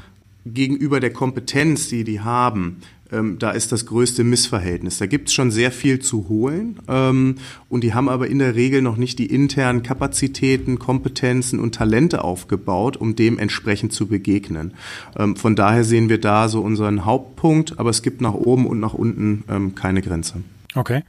gegenüber 0.47 1.01
der 1.01 1.13
Kompetenz, 1.13 1.89
die 1.89 2.05
die 2.05 2.21
haben, 2.21 2.79
ähm, 3.13 3.39
da 3.39 3.51
ist 3.51 3.73
das 3.73 3.87
größte 3.87 4.25
Missverhältnis. 4.25 4.99
Da 4.99 5.07
gibt 5.07 5.29
es 5.29 5.35
schon 5.35 5.51
sehr 5.51 5.73
viel 5.73 6.01
zu 6.01 6.29
holen 6.29 6.79
ähm, 6.89 7.37
und 7.69 7.85
die 7.85 7.95
haben 7.95 8.09
aber 8.09 8.29
in 8.29 8.39
der 8.39 8.55
Regel 8.55 8.83
noch 8.83 8.97
nicht 8.97 9.19
die 9.19 9.27
internen 9.27 9.83
Kapazitäten, 9.83 10.79
Kompetenzen 10.79 11.61
und 11.61 11.75
Talente 11.75 12.25
aufgebaut, 12.25 12.97
um 12.97 13.17
dem 13.17 13.39
entsprechend 13.39 13.93
zu 13.93 14.07
begegnen. 14.07 14.75
Ähm, 15.17 15.37
von 15.37 15.57
daher 15.57 15.85
sehen 15.85 16.09
wir 16.09 16.21
da 16.21 16.49
so 16.49 16.61
unseren 16.61 17.05
Hauptpunkt, 17.05 17.79
aber 17.79 17.91
es 17.91 18.03
gibt 18.03 18.21
nach 18.21 18.35
oben 18.35 18.67
und 18.67 18.81
nach 18.81 18.95
unten 18.95 19.45
ähm, 19.49 19.75
keine 19.75 20.03
Grenze. 20.03 20.43
Okay. 20.75 21.03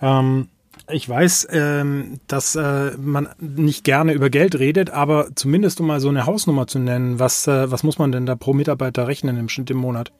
Ähm 0.00 0.48
ich 0.90 1.08
weiß, 1.08 1.48
ähm, 1.50 2.18
dass 2.28 2.56
äh, 2.56 2.92
man 2.96 3.28
nicht 3.38 3.84
gerne 3.84 4.14
über 4.14 4.30
Geld 4.30 4.58
redet, 4.58 4.90
aber 4.90 5.28
zumindest 5.34 5.80
um 5.80 5.86
mal 5.86 6.00
so 6.00 6.08
eine 6.08 6.24
Hausnummer 6.26 6.66
zu 6.66 6.78
nennen, 6.78 7.18
was, 7.18 7.46
äh, 7.46 7.70
was 7.70 7.82
muss 7.82 7.98
man 7.98 8.12
denn 8.12 8.26
da 8.26 8.36
pro 8.36 8.54
Mitarbeiter 8.54 9.06
rechnen 9.06 9.36
im 9.36 9.48
Schnitt 9.48 9.70
im 9.70 9.76
Monat? 9.76 10.12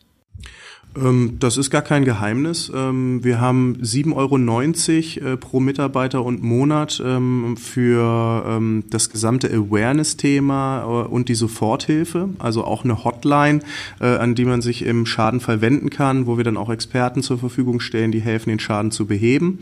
Ähm, 0.97 1.37
das 1.39 1.57
ist 1.57 1.71
gar 1.71 1.83
kein 1.83 2.05
Geheimnis. 2.05 2.71
Ähm, 2.75 3.23
wir 3.23 3.41
haben 3.41 3.77
7,90 3.83 5.23
Euro 5.23 5.33
äh, 5.33 5.37
pro 5.37 5.61
Mitarbeiter 5.61 6.25
und 6.25 6.43
Monat 6.43 7.03
ähm, 7.05 7.57
für 7.57 8.61
das 8.91 9.11
gesamte 9.11 9.49
Awareness-Thema 9.49 10.83
äh, 10.83 11.09
und 11.09 11.29
die 11.29 11.35
Soforthilfe, 11.35 12.31
also 12.39 12.65
auch 12.65 12.85
eine 12.85 13.05
Hotline, 13.05 13.61
äh, 14.01 14.07
an 14.07 14.35
die 14.35 14.45
man 14.45 14.63
sich 14.63 14.85
im 14.85 15.07
Schadenfall 15.07 15.61
wenden 15.61 15.91
kann, 15.91 16.27
wo 16.27 16.37
wir 16.37 16.45
dann 16.45 16.57
auch 16.57 16.71
Experten 16.71 17.23
zur 17.23 17.39
Verfügung 17.39 17.81
stellen, 17.81 18.13
die 18.13 18.21
helfen, 18.21 18.51
den 18.51 18.61
Schaden 18.61 18.91
zu 18.91 19.07
beheben. 19.07 19.61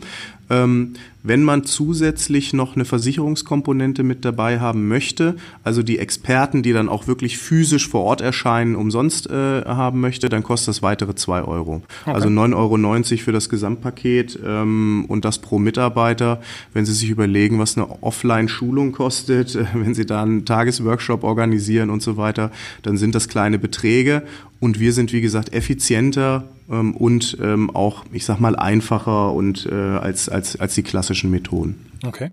Wenn 1.27 1.43
man 1.43 1.65
zusätzlich 1.65 2.53
noch 2.53 2.75
eine 2.75 2.85
Versicherungskomponente 2.85 4.03
mit 4.03 4.23
dabei 4.23 4.61
haben 4.61 4.87
möchte, 4.87 5.35
also 5.61 5.83
die 5.83 5.99
Experten, 5.99 6.63
die 6.63 6.71
dann 6.71 6.87
auch 6.87 7.07
wirklich 7.07 7.37
physisch 7.37 7.89
vor 7.89 8.03
Ort 8.03 8.21
erscheinen, 8.21 8.77
umsonst 8.77 9.29
äh, 9.29 9.65
haben 9.65 9.99
möchte, 9.99 10.29
dann 10.29 10.41
kostet 10.41 10.69
das 10.69 10.81
weitere 10.81 11.15
zwei 11.15 11.41
Euro. 11.41 11.81
Okay. 12.05 12.15
Also 12.15 12.29
9,90 12.29 12.55
Euro 12.55 13.23
für 13.23 13.31
das 13.33 13.49
Gesamtpaket 13.49 14.39
ähm, 14.45 15.03
und 15.09 15.25
das 15.25 15.39
pro 15.39 15.59
Mitarbeiter. 15.59 16.39
Wenn 16.73 16.85
Sie 16.85 16.93
sich 16.93 17.09
überlegen, 17.09 17.59
was 17.59 17.75
eine 17.75 18.01
Offline-Schulung 18.01 18.93
kostet, 18.93 19.53
äh, 19.55 19.65
wenn 19.73 19.93
Sie 19.93 20.05
da 20.05 20.23
einen 20.23 20.45
Tagesworkshop 20.45 21.25
organisieren 21.25 21.89
und 21.89 22.01
so 22.01 22.15
weiter, 22.15 22.51
dann 22.83 22.95
sind 22.95 23.15
das 23.15 23.27
kleine 23.27 23.59
Beträge. 23.59 24.23
Und 24.61 24.79
wir 24.79 24.93
sind, 24.93 25.11
wie 25.11 25.21
gesagt, 25.21 25.51
effizienter 25.53 26.45
ähm, 26.69 26.95
und 26.95 27.37
ähm, 27.41 27.69
auch, 27.69 28.05
ich 28.11 28.25
sag 28.25 28.39
mal, 28.39 28.55
einfacher 28.55 29.33
und 29.33 29.65
äh, 29.65 29.73
als, 29.73 30.29
als, 30.29 30.59
als 30.59 30.75
die 30.75 30.83
klassischen 30.83 31.31
Methoden. 31.31 31.91
Okay. 32.05 32.31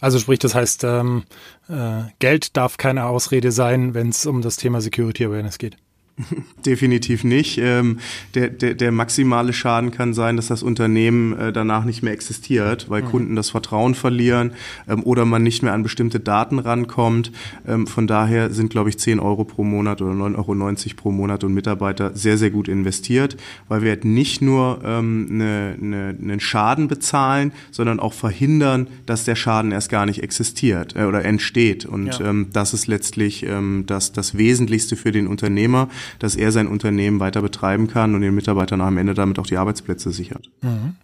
Also 0.00 0.18
sprich, 0.18 0.38
das 0.38 0.54
heißt, 0.54 0.84
ähm, 0.84 1.24
äh, 1.68 2.02
Geld 2.18 2.56
darf 2.56 2.76
keine 2.76 3.06
Ausrede 3.06 3.52
sein, 3.52 3.94
wenn 3.94 4.08
es 4.08 4.26
um 4.26 4.42
das 4.42 4.56
Thema 4.56 4.80
Security 4.80 5.24
Awareness 5.24 5.58
geht. 5.58 5.76
Definitiv 6.64 7.24
nicht. 7.24 7.58
Ähm, 7.58 7.98
der, 8.34 8.48
der, 8.48 8.74
der 8.74 8.92
maximale 8.92 9.52
Schaden 9.52 9.90
kann 9.90 10.14
sein, 10.14 10.36
dass 10.36 10.46
das 10.46 10.62
Unternehmen 10.62 11.36
äh, 11.36 11.52
danach 11.52 11.84
nicht 11.84 12.02
mehr 12.02 12.12
existiert, 12.12 12.88
weil 12.88 13.02
mhm. 13.02 13.06
Kunden 13.06 13.36
das 13.36 13.50
Vertrauen 13.50 13.96
verlieren 13.96 14.52
ähm, 14.88 15.02
oder 15.02 15.24
man 15.24 15.42
nicht 15.42 15.64
mehr 15.64 15.72
an 15.72 15.82
bestimmte 15.82 16.20
Daten 16.20 16.60
rankommt. 16.60 17.32
Ähm, 17.66 17.88
von 17.88 18.06
daher 18.06 18.50
sind, 18.50 18.70
glaube 18.70 18.90
ich, 18.90 18.98
10 18.98 19.18
Euro 19.18 19.44
pro 19.44 19.64
Monat 19.64 20.02
oder 20.02 20.12
9,90 20.12 20.36
Euro 20.36 20.94
pro 20.96 21.10
Monat 21.10 21.42
und 21.42 21.52
Mitarbeiter 21.52 22.14
sehr, 22.14 22.38
sehr 22.38 22.50
gut 22.50 22.68
investiert, 22.68 23.36
weil 23.68 23.82
wir 23.82 23.90
halt 23.90 24.04
nicht 24.04 24.40
nur 24.40 24.82
ähm, 24.84 25.26
eine, 25.30 25.76
eine, 25.80 26.16
einen 26.20 26.40
Schaden 26.40 26.86
bezahlen, 26.86 27.52
sondern 27.72 27.98
auch 27.98 28.12
verhindern, 28.12 28.86
dass 29.06 29.24
der 29.24 29.34
Schaden 29.34 29.72
erst 29.72 29.90
gar 29.90 30.06
nicht 30.06 30.22
existiert 30.22 30.94
äh, 30.94 31.04
oder 31.04 31.24
entsteht. 31.24 31.86
Und 31.86 32.20
ja. 32.20 32.30
ähm, 32.30 32.50
das 32.52 32.72
ist 32.72 32.86
letztlich 32.86 33.44
ähm, 33.44 33.82
das, 33.88 34.12
das 34.12 34.38
Wesentlichste 34.38 34.94
für 34.94 35.10
den 35.10 35.26
Unternehmer 35.26 35.88
dass 36.18 36.36
er 36.36 36.52
sein 36.52 36.66
Unternehmen 36.66 37.20
weiter 37.20 37.42
betreiben 37.42 37.88
kann 37.88 38.14
und 38.14 38.20
den 38.20 38.34
Mitarbeitern 38.34 38.80
am 38.80 38.98
Ende 38.98 39.14
damit 39.14 39.38
auch 39.38 39.46
die 39.46 39.56
Arbeitsplätze 39.56 40.10
sichert. 40.10 40.50
Mhm. 40.62 40.96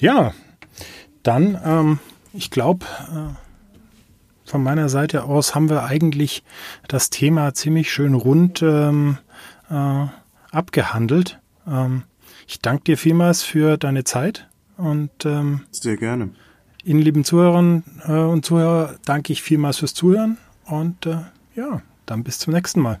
Ja, 0.00 0.32
dann, 1.22 1.58
ähm, 1.64 1.98
ich 2.32 2.50
glaube, 2.50 2.84
äh, 3.12 4.48
von 4.48 4.62
meiner 4.62 4.88
Seite 4.88 5.24
aus 5.24 5.54
haben 5.54 5.70
wir 5.70 5.84
eigentlich 5.84 6.42
das 6.88 7.10
Thema 7.10 7.54
ziemlich 7.54 7.92
schön 7.92 8.14
rund 8.14 8.62
ähm, 8.62 9.18
äh, 9.70 10.06
abgehandelt. 10.50 11.40
Ähm, 11.66 12.02
ich 12.46 12.60
danke 12.60 12.84
dir 12.84 12.98
vielmals 12.98 13.42
für 13.42 13.78
deine 13.78 14.04
Zeit 14.04 14.48
und 14.76 15.24
ähm, 15.24 15.62
sehr 15.70 15.96
gerne. 15.96 16.30
Ihnen 16.84 17.00
lieben 17.00 17.24
Zuhörern 17.24 17.84
äh, 18.06 18.12
und 18.12 18.44
Zuhörer 18.44 18.96
danke 19.04 19.32
ich 19.32 19.42
vielmals 19.42 19.78
fürs 19.78 19.94
Zuhören 19.94 20.36
und 20.66 21.06
äh, 21.06 21.18
ja, 21.54 21.82
dann 22.06 22.24
bis 22.24 22.38
zum 22.38 22.52
nächsten 22.52 22.80
Mal. 22.80 23.00